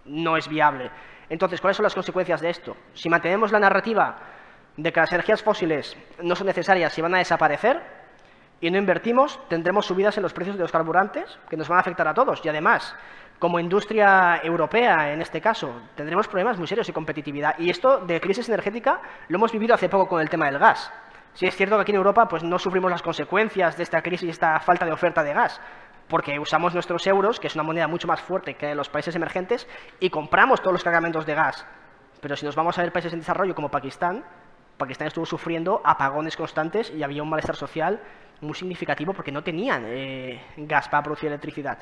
no 0.06 0.38
es 0.38 0.48
viable. 0.48 0.92
Entonces, 1.30 1.60
¿cuáles 1.60 1.78
son 1.78 1.84
las 1.84 1.96
consecuencias 1.96 2.42
de 2.42 2.50
esto? 2.50 2.78
Si 2.94 3.10
mantenemos 3.10 3.52
la 3.52 3.60
narrativa 3.60 4.18
de 4.78 4.94
que 4.94 5.00
las 5.00 5.12
energías 5.12 5.44
fósiles 5.44 5.98
no 6.22 6.36
son 6.36 6.48
necesarias 6.48 6.98
y 6.98 7.02
van 7.02 7.16
a 7.16 7.18
desaparecer, 7.18 7.82
y 8.60 8.72
no 8.72 8.78
invertimos, 8.78 9.40
tendremos 9.50 9.86
subidas 9.86 10.18
en 10.18 10.24
los 10.24 10.34
precios 10.34 10.56
de 10.56 10.64
los 10.64 10.72
carburantes 10.72 11.38
que 11.50 11.58
nos 11.58 11.68
van 11.68 11.78
a 11.78 11.82
afectar 11.82 12.08
a 12.08 12.14
todos. 12.14 12.44
Y 12.44 12.50
además, 12.50 12.96
como 13.40 13.60
industria 13.60 14.42
europea, 14.44 15.14
en 15.14 15.22
este 15.22 15.42
caso, 15.42 15.82
tendremos 15.96 16.28
problemas 16.28 16.58
muy 16.58 16.68
serios 16.68 16.88
de 16.88 16.94
competitividad. 16.94 17.58
Y 17.60 17.70
esto 17.70 18.00
de 18.00 18.20
crisis 18.20 18.50
energética 18.50 19.00
lo 19.28 19.38
hemos 19.38 19.52
vivido 19.52 19.76
hace 19.76 19.90
poco 19.90 20.08
con 20.08 20.22
el 20.22 20.30
tema 20.30 20.48
del 20.48 20.58
gas. 20.58 20.92
Si 21.38 21.46
es 21.46 21.56
cierto 21.56 21.76
que 21.76 21.84
aquí 21.84 21.92
en 21.92 21.98
Europa 21.98 22.28
pues, 22.28 22.44
no 22.44 22.58
sufrimos 22.58 22.90
las 22.90 23.04
consecuencias 23.04 23.78
de 23.78 23.84
esta 23.84 24.02
crisis 24.02 24.24
y 24.24 24.30
esta 24.32 24.60
falta 24.60 24.88
de 24.88 24.92
oferta 24.92 25.22
de 25.22 25.36
gas, 25.36 25.62
porque 26.08 26.40
usamos 26.40 26.74
nuestros 26.74 27.06
euros, 27.06 27.40
que 27.40 27.46
es 27.46 27.54
una 27.54 27.64
moneda 27.64 27.88
mucho 27.88 28.08
más 28.08 28.20
fuerte 28.24 28.56
que 28.56 28.74
los 28.74 28.90
países 28.90 29.16
emergentes, 29.16 29.68
y 30.00 30.10
compramos 30.10 30.62
todos 30.62 30.74
los 30.74 30.84
cargamentos 30.84 31.28
de 31.28 31.36
gas. 31.36 31.64
Pero 32.22 32.36
si 32.36 32.44
nos 32.44 32.56
vamos 32.56 32.80
a 32.80 32.82
ver 32.82 32.92
países 32.92 33.14
en 33.14 33.20
desarrollo 33.20 33.54
como 33.54 33.70
Pakistán, 33.70 34.26
Pakistán 34.80 35.10
estuvo 35.10 35.28
sufriendo 35.28 35.80
apagones 35.86 36.36
constantes 36.36 36.90
y 36.90 37.04
había 37.04 37.22
un 37.22 37.30
malestar 37.30 37.56
social 37.56 38.02
muy 38.42 38.56
significativo 38.56 39.14
porque 39.14 39.32
no 39.32 39.44
tenían 39.44 39.84
eh, 39.86 40.42
gas 40.58 40.90
para 40.90 41.04
producir 41.04 41.28
electricidad. 41.28 41.78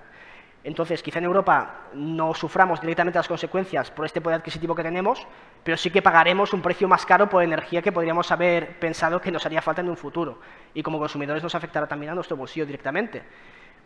Entonces, 0.65 1.03
quizá 1.03 1.19
en 1.19 1.25
Europa 1.25 1.89
no 1.93 2.33
suframos 2.33 2.81
directamente 2.81 3.19
las 3.19 3.27
consecuencias 3.27 3.91
por 3.91 4.03
este 4.03 4.19
poder 4.19 4.39
adquisitivo 4.39 4.73
que 4.73 4.81
tenemos, 4.81 5.27
pero 5.63 5.77
sí 5.77 5.91
que 5.91 6.01
pagaremos 6.01 6.53
un 6.53 6.63
precio 6.63 6.87
más 6.87 7.05
caro 7.05 7.29
por 7.29 7.43
energía 7.43 7.83
que 7.83 7.91
podríamos 7.91 8.31
haber 8.31 8.79
pensado 8.79 9.21
que 9.21 9.31
nos 9.31 9.45
haría 9.45 9.61
falta 9.61 9.81
en 9.81 9.89
un 9.89 9.95
futuro. 9.95 10.39
Y 10.73 10.81
como 10.81 10.97
consumidores 10.97 11.43
nos 11.43 11.53
afectará 11.53 11.85
también 11.85 12.13
a 12.13 12.15
nuestro 12.15 12.35
bolsillo 12.35 12.65
directamente. 12.65 13.21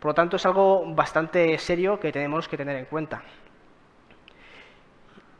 Por 0.00 0.12
lo 0.12 0.14
tanto, 0.14 0.36
es 0.36 0.46
algo 0.46 0.94
bastante 0.94 1.58
serio 1.58 2.00
que 2.00 2.10
tenemos 2.10 2.48
que 2.48 2.56
tener 2.56 2.76
en 2.76 2.86
cuenta. 2.86 3.20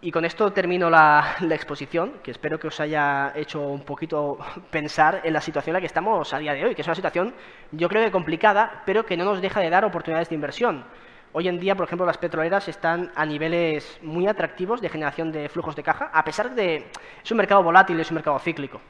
Y 0.02 0.12
con 0.12 0.26
esto 0.26 0.52
termino 0.52 0.90
la, 0.90 1.36
exposición, 1.40 2.20
que 2.22 2.32
espero 2.32 2.58
que 2.58 2.66
os 2.66 2.78
haya 2.80 3.32
hecho 3.34 3.62
un 3.66 3.86
poquito 3.86 4.36
pensar 4.70 5.22
en 5.24 5.32
la 5.32 5.40
situación 5.40 5.72
en 5.72 5.74
la 5.78 5.80
que 5.80 5.86
estamos 5.86 6.34
a 6.34 6.38
día 6.38 6.52
de 6.52 6.66
hoy, 6.66 6.74
que 6.74 6.82
es 6.82 6.86
una 6.86 6.94
situación 6.94 7.32
yo 7.72 7.88
creo 7.88 8.04
que 8.04 8.10
complicada, 8.10 8.82
pero 8.84 9.06
que 9.06 9.16
no 9.16 9.24
nos 9.24 9.40
deja 9.40 9.60
de 9.60 9.70
dar 9.70 9.86
oportunidades 9.86 10.28
de 10.28 10.34
inversión. 10.34 10.84
Hoy 11.32 11.46
en 11.46 11.60
día, 11.60 11.76
por 11.76 11.86
ejemplo, 11.86 12.04
las 12.04 12.18
petroleras 12.18 12.66
están 12.66 13.12
a 13.14 13.24
niveles 13.24 14.00
muy 14.02 14.26
atractivos 14.26 14.80
de 14.80 14.88
generación 14.88 15.30
de 15.30 15.48
flujos 15.48 15.76
de 15.76 15.84
caja, 15.84 16.10
a 16.12 16.24
pesar 16.24 16.56
de 16.56 16.88
es 17.22 17.30
un 17.30 17.36
mercado 17.36 17.62
volátil, 17.62 18.00
es 18.00 18.10
un 18.10 18.16
mercado 18.16 18.36
cíclico. 18.40 18.80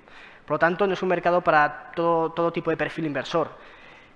Por 0.47 0.55
lo 0.55 0.59
tanto, 0.59 0.87
no 0.87 0.95
es 0.95 1.03
un 1.03 1.11
mercado 1.11 1.43
para 1.43 1.93
todo 1.93 2.51
tipo 2.51 2.71
de 2.71 2.79
perfil 2.79 3.05
inversor. 3.05 3.51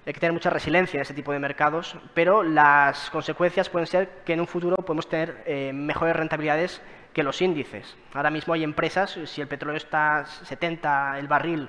hay 0.06 0.12
que 0.14 0.20
tener 0.20 0.32
mucha 0.32 0.48
resiliencia 0.48 0.96
en 0.96 1.02
este 1.02 1.12
tipo 1.12 1.32
de 1.32 1.38
mercados, 1.38 1.96
pero 2.14 2.42
las 2.42 3.10
consecuencias 3.10 3.68
pueden 3.68 3.86
ser 3.86 4.08
que 4.24 4.32
en 4.32 4.40
un 4.40 4.46
futuro 4.46 4.76
podemos 4.76 5.06
tener 5.06 5.42
eh, 5.44 5.72
mejores 5.74 6.16
rentabilidades 6.16 6.80
que 7.12 7.22
los 7.22 7.42
índices. 7.42 7.94
Ahora 8.14 8.30
mismo 8.30 8.54
hay 8.54 8.64
empresas, 8.64 9.18
si 9.26 9.42
el 9.42 9.48
petróleo 9.48 9.76
está 9.76 10.24
70 10.24 11.18
el 11.18 11.28
barril 11.28 11.68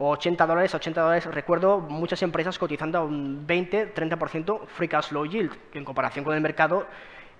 o 0.00 0.08
80 0.08 0.46
dólares, 0.46 0.74
80 0.74 1.00
dólares, 1.00 1.26
recuerdo 1.26 1.78
muchas 1.78 2.22
empresas 2.22 2.58
cotizando 2.58 2.98
a 2.98 3.04
un 3.04 3.46
20, 3.46 3.94
30% 3.94 4.66
free 4.66 4.88
cash 4.88 5.08
flow 5.08 5.26
yield, 5.26 5.52
que 5.70 5.78
en 5.78 5.84
comparación 5.84 6.24
con 6.24 6.34
el 6.34 6.40
mercado 6.40 6.86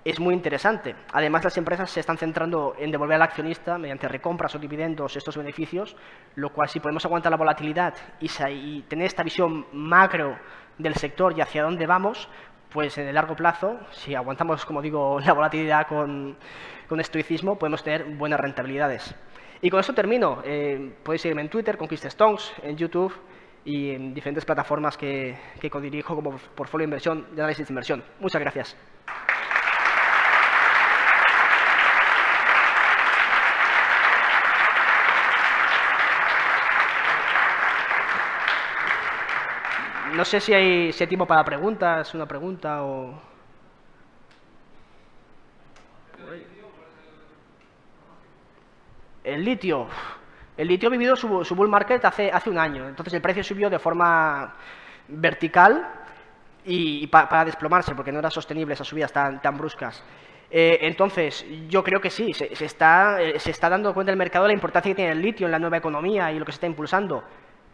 es 0.04 0.20
muy 0.20 0.34
interesante. 0.34 0.94
Además, 1.12 1.42
las 1.42 1.56
empresas 1.56 1.90
se 1.90 2.00
están 2.00 2.18
centrando 2.18 2.74
en 2.78 2.90
devolver 2.90 3.16
al 3.16 3.22
accionista, 3.22 3.78
mediante 3.78 4.08
recompras 4.08 4.54
o 4.54 4.58
dividendos, 4.58 5.16
estos 5.16 5.38
beneficios, 5.38 5.96
lo 6.36 6.50
cual, 6.50 6.68
si 6.68 6.80
podemos 6.80 7.02
aguantar 7.06 7.30
la 7.30 7.38
volatilidad 7.38 7.94
y, 8.20 8.82
tener 8.82 9.06
esta 9.06 9.22
visión 9.22 9.66
macro 9.72 10.36
del 10.76 10.94
sector 10.96 11.34
y 11.36 11.40
hacia 11.40 11.62
dónde 11.62 11.86
vamos, 11.86 12.28
pues 12.68 12.96
en 12.98 13.08
el 13.08 13.14
largo 13.14 13.36
plazo, 13.36 13.78
si 13.90 14.14
aguantamos, 14.14 14.66
como 14.66 14.82
digo, 14.82 15.18
la 15.24 15.32
volatilidad 15.32 15.86
con, 15.86 16.36
estoicismo, 16.98 17.58
podemos 17.58 17.82
tener 17.82 18.04
buenas 18.04 18.38
rentabilidades. 18.38 19.14
Y 19.62 19.70
con 19.70 19.80
eso 19.80 19.92
termino. 19.92 20.42
Eh, 20.44 20.92
podéis 21.02 21.22
seguirme 21.22 21.42
en 21.42 21.50
Twitter, 21.50 21.76
Conquista 21.76 22.08
Stones, 22.08 22.52
en 22.62 22.76
YouTube 22.76 23.12
y 23.64 23.90
en 23.90 24.14
diferentes 24.14 24.44
plataformas 24.44 24.96
que, 24.96 25.36
que 25.60 25.68
codirijo 25.68 26.14
como 26.14 26.38
portfolio 26.54 26.84
de 26.84 26.88
inversión 26.88 27.26
y 27.36 27.38
análisis 27.38 27.66
de 27.66 27.72
inversión. 27.72 28.02
Muchas 28.20 28.40
gracias. 28.40 28.76
no 40.20 40.24
sé 40.26 40.40
si 40.40 40.52
hay, 40.52 40.92
si 40.92 41.06
tiempo 41.06 41.26
para 41.26 41.44
preguntas, 41.44 42.14
una 42.14 42.26
pregunta 42.26 42.82
o... 42.84 43.29
El 49.24 49.44
litio. 49.44 49.86
El 50.56 50.68
litio 50.68 50.88
ha 50.88 50.92
vivido 50.92 51.16
su, 51.16 51.54
bull 51.54 51.68
market 51.68 52.04
hace, 52.04 52.30
hace 52.30 52.50
un 52.50 52.58
año. 52.58 52.88
Entonces 52.88 53.14
el 53.14 53.22
precio 53.22 53.42
subió 53.42 53.70
de 53.70 53.78
forma 53.78 54.54
vertical 55.08 55.86
y, 56.64 57.06
para 57.06 57.44
desplomarse, 57.44 57.94
porque 57.94 58.12
no 58.12 58.18
era 58.18 58.30
sostenible 58.30 58.74
esas 58.74 58.86
subidas 58.86 59.12
tan, 59.12 59.56
bruscas. 59.56 60.02
Eh, 60.50 60.78
entonces, 60.82 61.46
yo 61.68 61.84
creo 61.84 62.00
que 62.00 62.10
sí, 62.10 62.32
se, 62.34 62.52
está, 62.64 63.22
eh, 63.22 63.38
se 63.38 63.52
está 63.52 63.68
dando 63.68 63.94
cuenta 63.94 64.10
el 64.10 64.18
mercado 64.18 64.44
de 64.44 64.48
la 64.48 64.54
importancia 64.54 64.90
que 64.90 64.96
tiene 64.96 65.12
el 65.12 65.22
litio 65.22 65.46
en 65.46 65.52
la 65.52 65.58
nueva 65.58 65.76
economía 65.76 66.32
y 66.32 66.38
lo 66.38 66.44
que 66.44 66.52
se 66.52 66.56
está 66.56 66.66
impulsando 66.66 67.22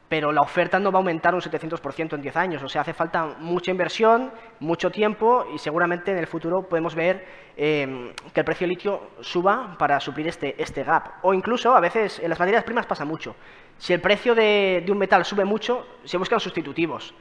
pero 0.09 0.31
la 0.31 0.41
oferta 0.41 0.79
no 0.79 0.93
va 0.93 0.99
a 0.99 1.01
aumentar 1.01 1.35
un 1.35 1.41
700% 1.41 2.15
en 2.15 2.23
10 2.23 2.37
años. 2.37 2.63
O 2.63 2.69
sea, 2.69 2.83
hace 2.83 2.95
falta 2.95 3.37
mucha 3.41 3.71
inversión, 3.71 4.31
mucho 4.61 4.91
tiempo 4.91 5.47
y 5.53 5.59
seguramente 5.59 6.13
en 6.13 6.19
el 6.19 6.27
futuro 6.27 6.63
podemos 6.69 6.95
ver 6.95 7.25
em, 7.57 8.13
que 8.33 8.41
el 8.41 8.45
precio 8.45 8.67
del 8.67 8.77
litio 8.77 9.11
suba 9.21 9.77
para 9.79 9.99
suplir 9.99 10.29
este, 10.29 10.61
este 10.63 10.85
gap. 10.85 11.15
O 11.23 11.35
incluso, 11.35 11.75
a 11.75 11.81
veces, 11.81 12.21
en 12.21 12.31
las 12.31 12.39
materias 12.39 12.63
primas 12.63 12.87
pasa 12.87 13.05
mucho. 13.05 13.35
Si 13.79 13.93
el 13.93 14.01
precio 14.01 14.35
de, 14.35 14.85
un 14.89 14.99
metal 14.99 15.25
sube 15.25 15.45
mucho, 15.45 15.87
se 16.05 16.17
buscan 16.17 16.39
sustitutivos. 16.39 17.13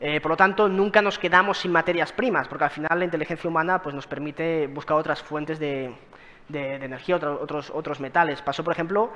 Eh, 0.00 0.20
por 0.20 0.32
lo 0.32 0.36
tanto, 0.36 0.68
nunca 0.68 1.00
nos 1.00 1.18
quedamos 1.18 1.58
sin 1.58 1.70
materias 1.70 2.12
primas, 2.12 2.48
porque 2.48 2.64
al 2.64 2.70
final 2.70 2.98
la 2.98 3.04
inteligencia 3.04 3.48
humana 3.48 3.80
pues, 3.80 3.94
nos 3.94 4.08
permite 4.08 4.66
buscar 4.66 4.96
otras 4.96 5.22
fuentes 5.22 5.60
de, 5.60 5.94
energía, 6.52 7.16
otros, 7.16 7.70
otros 7.70 8.00
metales. 8.00 8.42
Pasó, 8.42 8.64
por 8.64 8.72
ejemplo, 8.72 9.12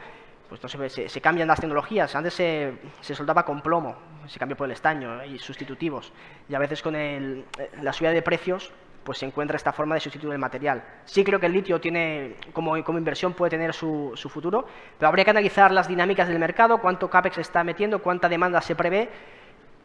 pues 0.49 0.61
se, 0.93 1.09
se, 1.09 1.21
cambian 1.21 1.49
las 1.49 1.61
tecnologías. 1.61 2.15
Antes 2.15 2.35
se, 2.35 2.73
se, 3.01 3.15
soldaba 3.15 3.45
con 3.45 3.61
plomo, 3.61 3.97
se 4.27 4.39
cambió 4.39 4.57
por 4.57 4.67
el 4.67 4.73
estaño 4.73 5.25
y 5.25 5.39
sustitutivos. 5.39 6.13
Y 6.49 6.55
a 6.55 6.59
veces 6.59 6.83
con 6.83 6.97
el, 6.97 7.45
eh, 7.59 7.71
la 7.83 7.93
subida 7.93 8.13
de 8.13 8.23
precios 8.23 8.73
pues 9.09 9.19
se 9.19 9.25
encuentra 9.25 9.57
esta 9.57 9.73
forma 9.73 9.95
de 9.95 10.03
sustituir 10.03 10.35
el 10.35 10.39
material. 10.39 10.85
Sí 11.07 11.25
creo 11.25 11.41
que 11.41 11.47
el 11.47 11.53
litio 11.53 11.81
tiene, 11.81 12.37
como, 12.53 12.83
como 12.85 12.99
inversión 12.99 13.33
puede 13.33 13.49
tener 13.49 13.73
su, 13.73 14.13
su, 14.15 14.29
futuro, 14.29 14.67
pero 14.99 15.09
habría 15.09 15.25
que 15.25 15.31
analizar 15.31 15.73
las 15.73 15.89
dinámicas 15.89 16.29
del 16.29 16.39
mercado, 16.39 16.77
cuánto 16.79 17.09
CAPEX 17.09 17.39
está 17.39 17.65
metiendo, 17.65 18.03
cuánta 18.03 18.29
demanda 18.29 18.61
se 18.61 18.77
prevé, 18.77 19.09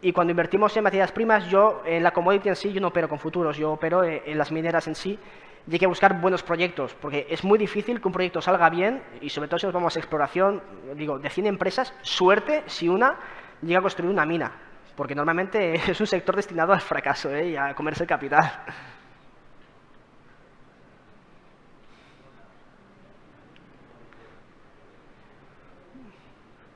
y 0.04 0.12
cuando 0.12 0.32
invertimos 0.32 0.76
en 0.76 0.84
materias 0.84 1.13
primas, 1.13 1.48
yo 1.48 1.82
en 1.86 2.04
la 2.04 2.12
commodity 2.12 2.50
en 2.50 2.58
sí, 2.58 2.74
yo 2.74 2.82
no 2.82 2.89
opero 2.89 3.08
con 3.08 3.20
futuros, 3.20 3.56
yo 3.56 3.72
opero 3.72 4.04
en 4.04 4.38
las 4.38 4.52
mineras 4.52 4.86
en 4.88 4.96
sí, 4.96 5.18
y 5.66 5.72
hay 5.72 5.80
que 5.80 5.88
buscar 5.88 6.20
buenos 6.20 6.44
proyectos, 6.44 6.94
porque 6.94 7.26
es 7.30 7.46
muy 7.46 7.58
difícil 7.58 8.02
que 8.02 8.08
un 8.10 8.13
proyecto 8.13 8.42
salga 8.42 8.70
bien, 8.70 9.02
y 9.22 9.30
sobre 9.30 9.48
todo 9.48 9.60
si 9.60 9.66
nos 9.66 9.74
vamos 9.74 9.96
a 9.96 10.00
exploración, 10.00 10.62
digo, 10.96 11.20
de 11.20 11.30
100 11.30 11.48
empresas, 11.48 11.94
suerte 12.02 12.63
si 12.66 12.89
una 12.89 13.16
llega 13.62 13.80
a 13.80 13.82
construir 13.82 14.12
una 14.12 14.26
mina, 14.26 14.52
porque 14.98 15.16
normalmente 15.16 15.76
es 15.89 16.00
un 16.02 16.08
sector 16.08 16.36
destinado 16.36 16.74
al 16.74 16.82
fracaso 16.82 17.34
¿eh? 17.34 17.52
y 17.52 17.56
a 17.56 17.74
comerse 17.74 18.04
el 18.04 18.10
capital. 18.10 18.52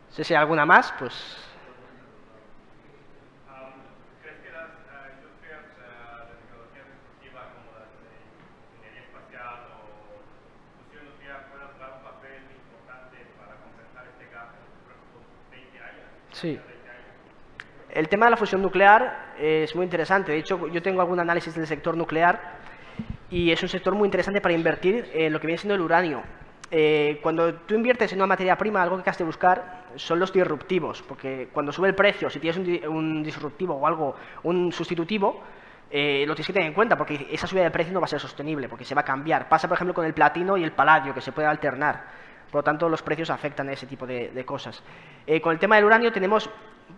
Si 0.09 0.33
hay 0.33 0.39
alguna 0.39 0.65
más, 0.65 0.91
pues 0.97 1.46
Sí. 16.37 16.59
El 17.89 18.09
tema 18.09 18.27
de 18.27 18.31
la 18.31 18.37
fusión 18.37 18.61
nuclear 18.61 19.33
es 19.39 19.75
muy 19.75 19.85
interesante. 19.85 20.31
De 20.31 20.37
hecho, 20.37 20.67
yo 20.67 20.81
tengo 20.83 21.01
algún 21.01 21.19
análisis 21.19 21.55
del 21.55 21.65
sector 21.65 21.97
nuclear 21.97 22.57
y 23.31 23.51
es 23.51 23.61
un 23.63 23.69
sector 23.69 23.95
muy 23.95 24.05
interesante 24.05 24.39
para 24.39 24.53
invertir 24.53 25.09
en 25.13 25.33
lo 25.33 25.39
que 25.39 25.47
viene 25.47 25.57
siendo 25.57 25.73
el 25.73 25.81
uranio. 25.81 26.21
Eh, 26.69 27.19
cuando 27.23 27.55
tú 27.55 27.73
inviertes 27.73 28.11
en 28.11 28.19
una 28.19 28.27
materia 28.27 28.55
prima, 28.55 28.83
algo 28.83 29.01
que 29.01 29.09
has 29.09 29.17
de 29.17 29.23
buscar 29.23 29.85
son 29.95 30.19
los 30.19 30.31
disruptivos, 30.31 31.01
porque 31.01 31.49
cuando 31.51 31.71
sube 31.71 31.87
el 31.87 31.95
precio, 31.95 32.29
si 32.29 32.39
tienes 32.39 32.57
un, 32.85 33.23
disruptivo 33.23 33.75
o 33.75 33.87
algo, 33.87 34.15
un 34.43 34.71
sustitutivo, 34.71 35.41
eh, 35.89 36.25
lo 36.27 36.35
tienes 36.35 36.47
que 36.47 36.53
tener 36.53 36.67
en 36.67 36.75
cuenta, 36.75 36.97
porque 36.97 37.27
esa 37.31 37.47
subida 37.47 37.63
de 37.63 37.71
precio 37.71 37.93
no 37.93 38.01
va 38.01 38.05
a 38.05 38.09
ser 38.09 38.19
sostenible, 38.19 38.69
porque 38.69 38.85
se 38.85 38.93
va 38.93 39.01
a 39.01 39.05
cambiar. 39.05 39.49
Pasa, 39.49 39.67
por 39.67 39.75
ejemplo, 39.75 39.95
con 39.95 40.05
el 40.05 40.13
platino 40.13 40.55
y 40.55 40.63
el 40.63 40.73
paladio, 40.73 41.13
que 41.15 41.21
se 41.21 41.31
puede 41.31 41.47
alternar. 41.47 42.27
Por 42.51 42.59
lo 42.59 42.63
tanto, 42.63 42.87
los 42.89 43.01
precios 43.01 43.29
afectan 43.29 43.69
a 43.69 43.73
ese 43.73 43.87
tipo 43.87 44.05
de, 44.05 44.43
cosas. 44.45 44.83
Eh, 45.25 45.41
con 45.41 45.53
el 45.53 45.59
tema 45.59 45.75
del 45.75 45.85
uranio 45.85 46.11
tenemos 46.11 46.49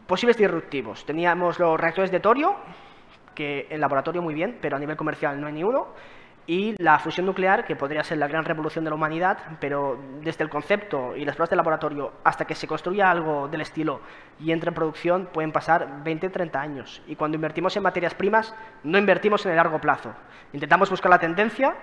posibles 0.05 0.37
disruptivos. 0.37 1.05
Teníamos 1.05 1.59
los 1.59 1.79
reactores 1.79 2.11
de 2.11 2.19
torio, 2.19 2.55
que 3.33 3.67
en 3.69 3.81
laboratorio 3.81 4.21
muy 4.21 4.33
bien, 4.33 4.59
pero 4.61 4.75
a 4.75 4.79
nivel 4.79 4.95
comercial 4.95 5.39
no 5.39 5.47
hay 5.47 5.53
ni 5.53 5.63
uno. 5.63 5.87
Y 6.45 6.73
la 6.81 6.97
fusión 6.97 7.27
nuclear, 7.27 7.63
que 7.63 7.75
podría 7.75 8.03
ser 8.03 8.17
la 8.17 8.27
gran 8.27 8.43
revolución 8.43 8.83
de 8.83 8.89
la 8.89 8.95
humanidad, 8.95 9.37
pero 9.59 9.99
desde 10.23 10.43
el 10.43 10.49
concepto 10.49 11.15
y 11.15 11.23
las 11.23 11.35
pruebas 11.35 11.51
de 11.51 11.55
laboratorio 11.55 12.13
hasta 12.23 12.45
que 12.45 12.55
se 12.55 12.65
construya 12.65 13.11
algo 13.11 13.47
del 13.47 13.61
estilo 13.61 14.01
y 14.39 14.51
entre 14.51 14.69
en 14.69 14.73
producción 14.73 15.29
pueden 15.31 15.51
pasar 15.51 16.03
20, 16.03 16.27
30 16.29 16.59
años. 16.59 17.03
Y 17.05 17.15
cuando 17.15 17.35
invertimos 17.35 17.77
en 17.77 17.83
materias 17.83 18.15
primas, 18.15 18.55
no 18.83 18.97
invertimos 18.97 19.45
en 19.45 19.51
el 19.51 19.57
largo 19.57 19.79
plazo. 19.79 20.11
Intentamos 20.51 20.89
buscar 20.89 21.11
la 21.11 21.19
tendencia 21.19 21.75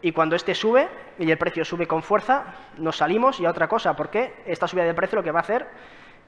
y 0.00 0.12
cuando 0.12 0.36
este 0.36 0.54
sube 0.54 0.88
y 1.18 1.30
el 1.30 1.38
precio 1.38 1.64
sube 1.64 1.86
con 1.86 2.02
fuerza, 2.02 2.44
nos 2.76 2.96
salimos 2.96 3.40
y 3.40 3.46
a 3.46 3.50
otra 3.50 3.68
cosa, 3.68 3.96
porque 3.96 4.42
esta 4.46 4.68
subida 4.68 4.84
de 4.84 4.94
precio 4.94 5.16
lo 5.16 5.22
que 5.22 5.32
va 5.32 5.40
a 5.40 5.42
hacer 5.42 5.66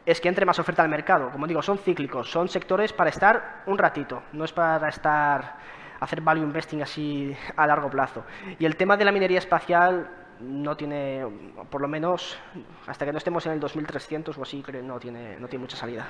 es 0.06 0.20
que 0.20 0.28
entre 0.28 0.46
más 0.46 0.58
oferta 0.58 0.82
al 0.82 0.88
mercado. 0.88 1.30
Como 1.30 1.46
digo, 1.46 1.62
son 1.62 1.78
cíclicos, 1.78 2.30
son 2.30 2.48
sectores 2.48 2.92
para 2.92 3.10
estar 3.10 3.62
un 3.66 3.78
ratito, 3.78 4.22
no 4.32 4.44
es 4.44 4.52
para 4.52 4.88
estar 4.88 5.56
hacer 6.00 6.22
value 6.22 6.42
investing 6.42 6.82
así 6.82 7.36
a 7.56 7.66
largo 7.66 7.90
plazo. 7.90 8.24
Y 8.58 8.64
el 8.64 8.76
tema 8.76 8.96
de 8.96 9.04
la 9.04 9.12
minería 9.12 9.38
espacial 9.38 10.10
no 10.40 10.76
tiene, 10.76 11.26
por 11.70 11.82
lo 11.82 11.88
menos 11.88 12.38
hasta 12.86 13.04
que 13.04 13.12
no 13.12 13.18
estemos 13.18 13.44
en 13.46 13.52
el 13.52 13.60
2300 13.60 14.36
o 14.36 14.42
así, 14.42 14.64
no 14.82 14.98
tiene, 14.98 15.38
no 15.38 15.46
tiene 15.46 15.62
mucha 15.62 15.76
salida. 15.76 16.06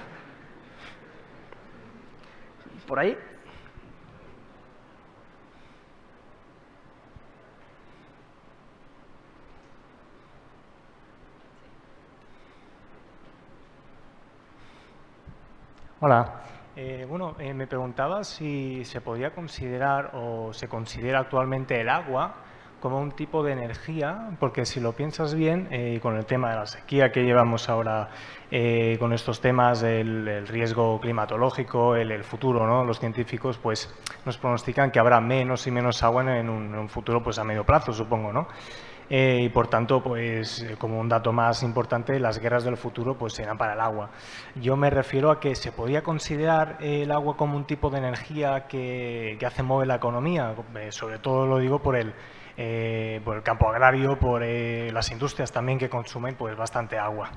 ¿Por 2.87 2.99
ahí? 2.99 3.17
Hola. 16.03 16.33
Eh, 16.77 17.05
bueno, 17.07 17.37
eh, 17.39 17.53
me 17.53 17.67
preguntaba 17.67 18.25
si 18.25 18.87
se 18.87 19.03
podía 19.03 19.35
considerar 19.35 20.13
o 20.15 20.51
se 20.55 20.67
considera 20.67 21.19
actualmente 21.19 21.79
el 21.79 21.91
agua 21.91 22.37
como 22.81 22.99
un 22.99 23.13
tipo 23.13 23.43
de 23.43 23.53
energía, 23.53 24.31
porque 24.41 24.65
si 24.65 24.81
lo 24.81 24.93
piensas 24.93 25.35
bien, 25.35 25.69
eh, 25.71 25.99
con 26.01 26.17
el 26.17 26.25
tema 26.25 26.49
de 26.49 26.57
la 26.57 26.65
sequía 26.65 27.13
que 27.13 27.23
llevamos 27.23 27.69
ahora, 27.69 28.09
con 28.99 29.13
estos 29.13 29.43
temas 29.43 29.83
del 29.83 30.49
riesgo 30.49 30.99
climatológico, 30.99 31.95
el, 31.95 32.25
futuro, 32.25 32.67
¿no? 32.67 32.83
los 32.83 32.99
científicos 32.99 33.59
pues 33.59 33.95
nos 34.25 34.39
pronostican 34.39 34.91
que 34.91 34.99
habrá 34.99 35.21
menos 35.21 35.67
y 35.67 35.71
menos 35.71 36.03
agua 36.03 36.23
en 36.39 36.49
un, 36.49 36.73
en 36.73 36.79
un 36.79 36.89
futuro 36.89 37.23
pues 37.23 37.39
a 37.39 37.45
medio 37.45 37.65
plazo, 37.65 37.93
supongo. 37.93 38.33
¿no? 38.33 38.49
Y 39.11 39.49
por 39.49 39.67
tanto, 39.67 40.03
pues 40.03 40.65
como 40.79 41.01
un 41.01 41.09
dato 41.09 41.33
más 41.33 41.65
importante, 41.65 42.19
las 42.21 42.39
guerras 42.39 42.63
del 42.63 42.77
futuro 42.77 43.19
pues 43.19 43.33
serán 43.33 43.59
para 43.59 43.75
el 43.75 43.81
agua. 43.81 44.11
Yo 44.55 44.77
me 44.77 44.89
refiero 44.89 45.33
a 45.33 45.41
que 45.41 45.57
se 45.57 45.73
podría 45.73 46.03
considerar 46.03 46.79
el 46.81 47.11
agua 47.11 47.37
como 47.37 47.57
un 47.57 47.65
tipo 47.65 47.91
de 47.91 47.99
energía 47.99 48.69
que, 48.69 49.37
que 49.41 49.47
hace 49.47 49.65
mover 49.65 49.89
la 49.89 49.97
economía, 49.97 50.55
sobre 50.91 51.19
todo 51.19 51.47
lo 51.47 51.59
digo 51.59 51.81
por 51.81 51.97
el 51.97 52.15
eh, 52.63 53.23
por 53.25 53.37
el 53.37 53.43
campo 53.43 53.71
agrario, 53.71 54.19
por 54.19 54.43
eh, 54.43 54.91
las 54.93 55.11
industrias 55.11 55.51
también 55.51 55.79
que 55.79 55.89
consumen 55.89 56.35
pues 56.35 56.55
bastante 56.57 56.99
agua. 56.99 57.31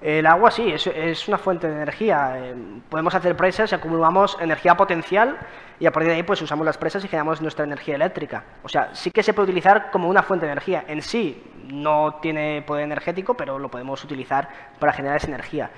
El 0.00 0.26
agua 0.26 0.50
sí, 0.50 0.70
es, 0.70 1.28
una 1.28 1.38
fuente 1.38 1.66
de 1.66 1.74
energía. 1.74 2.34
Eh, 2.36 2.54
podemos 2.90 3.14
hacer 3.14 3.36
presas 3.36 3.72
y 3.72 3.74
acumulamos 3.74 4.36
energía 4.40 4.76
potencial 4.76 5.38
y 5.80 5.86
a 5.86 5.92
partir 5.92 6.10
de 6.10 6.16
ahí 6.16 6.22
pues 6.22 6.42
usamos 6.42 6.66
las 6.66 6.76
presas 6.76 7.02
y 7.04 7.08
generamos 7.08 7.40
nuestra 7.40 7.64
energía 7.64 7.94
eléctrica. 7.94 8.44
O 8.62 8.68
sea, 8.68 8.94
sí 8.94 9.10
que 9.10 9.22
se 9.22 9.32
puede 9.32 9.44
utilizar 9.44 9.90
como 9.90 10.08
una 10.08 10.22
fuente 10.22 10.44
de 10.46 10.52
energía. 10.52 10.84
En 10.88 11.00
sí 11.00 11.42
no 11.68 12.16
tiene 12.20 12.62
poder 12.62 12.84
energético, 12.84 13.34
pero 13.34 13.58
lo 13.58 13.70
podemos 13.70 14.02
utilizar 14.04 14.48
para 14.78 14.92
generar 14.92 15.16
esa 15.16 15.28
energía. 15.28 15.70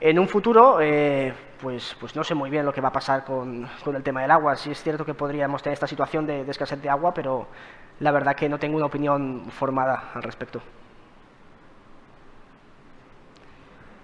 En 0.00 0.18
un 0.18 0.28
futuro, 0.28 0.78
eh, 0.80 1.32
pues, 1.60 1.96
pues 1.98 2.14
no 2.16 2.24
sé 2.24 2.34
muy 2.34 2.50
bien 2.50 2.66
lo 2.66 2.72
que 2.74 2.80
va 2.80 2.88
a 2.88 2.92
pasar 2.92 3.24
con, 3.24 3.68
el 3.86 4.02
tema 4.02 4.20
del 4.20 4.32
agua. 4.32 4.56
Sí 4.56 4.70
es 4.70 4.82
cierto 4.82 5.06
que 5.06 5.14
podríamos 5.14 5.62
tener 5.62 5.74
esta 5.74 5.86
situación 5.86 6.26
de, 6.26 6.44
de 6.44 6.50
escasez 6.50 6.82
de 6.82 6.90
agua, 6.90 7.14
pero 7.14 7.46
la 8.00 8.10
verdad 8.10 8.34
que 8.34 8.48
no 8.48 8.58
tengo 8.58 8.76
una 8.76 8.86
opinión 8.86 9.46
formada 9.50 10.10
al 10.14 10.22
respecto. 10.22 10.60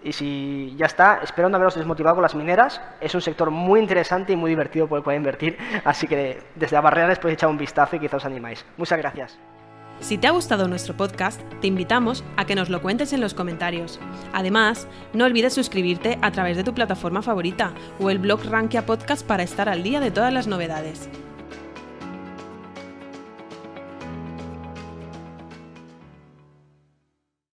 Y 0.02 0.12
si 0.12 0.74
ya 0.76 0.86
está, 0.86 1.20
espero 1.22 1.48
no 1.48 1.56
haberos 1.56 1.74
desmotivado 1.74 2.16
con 2.16 2.22
las 2.22 2.34
mineras. 2.34 2.80
Es 3.00 3.14
un 3.14 3.20
sector 3.20 3.50
muy 3.50 3.80
interesante 3.80 4.32
y 4.32 4.36
muy 4.36 4.50
divertido 4.50 4.86
por 4.86 4.98
el 4.98 5.04
cual 5.04 5.16
invertir. 5.16 5.58
Así 5.84 6.06
que 6.06 6.42
desde 6.54 6.76
la 6.76 6.80
barrera 6.80 7.08
les 7.08 7.18
podéis 7.18 7.38
echar 7.38 7.50
un 7.50 7.58
vistazo 7.58 7.96
y 7.96 8.00
quizá 8.00 8.16
os 8.16 8.24
animáis. 8.24 8.64
Muchas 8.76 8.98
gracias. 8.98 9.38
Si 10.00 10.16
te 10.16 10.28
ha 10.28 10.30
gustado 10.30 10.68
nuestro 10.68 10.96
podcast, 10.96 11.40
te 11.60 11.66
invitamos 11.66 12.22
a 12.36 12.44
que 12.44 12.54
nos 12.54 12.70
lo 12.70 12.80
cuentes 12.80 13.12
en 13.12 13.20
los 13.20 13.34
comentarios. 13.34 13.98
Además, 14.32 14.86
no 15.12 15.24
olvides 15.24 15.54
suscribirte 15.54 16.18
a 16.22 16.30
través 16.30 16.56
de 16.56 16.62
tu 16.62 16.72
plataforma 16.72 17.20
favorita 17.20 17.72
o 17.98 18.08
el 18.08 18.20
blog 18.20 18.44
Rankia 18.44 18.86
Podcast 18.86 19.26
para 19.26 19.42
estar 19.42 19.68
al 19.68 19.82
día 19.82 19.98
de 19.98 20.12
todas 20.12 20.32
las 20.32 20.46
novedades. 20.46 21.10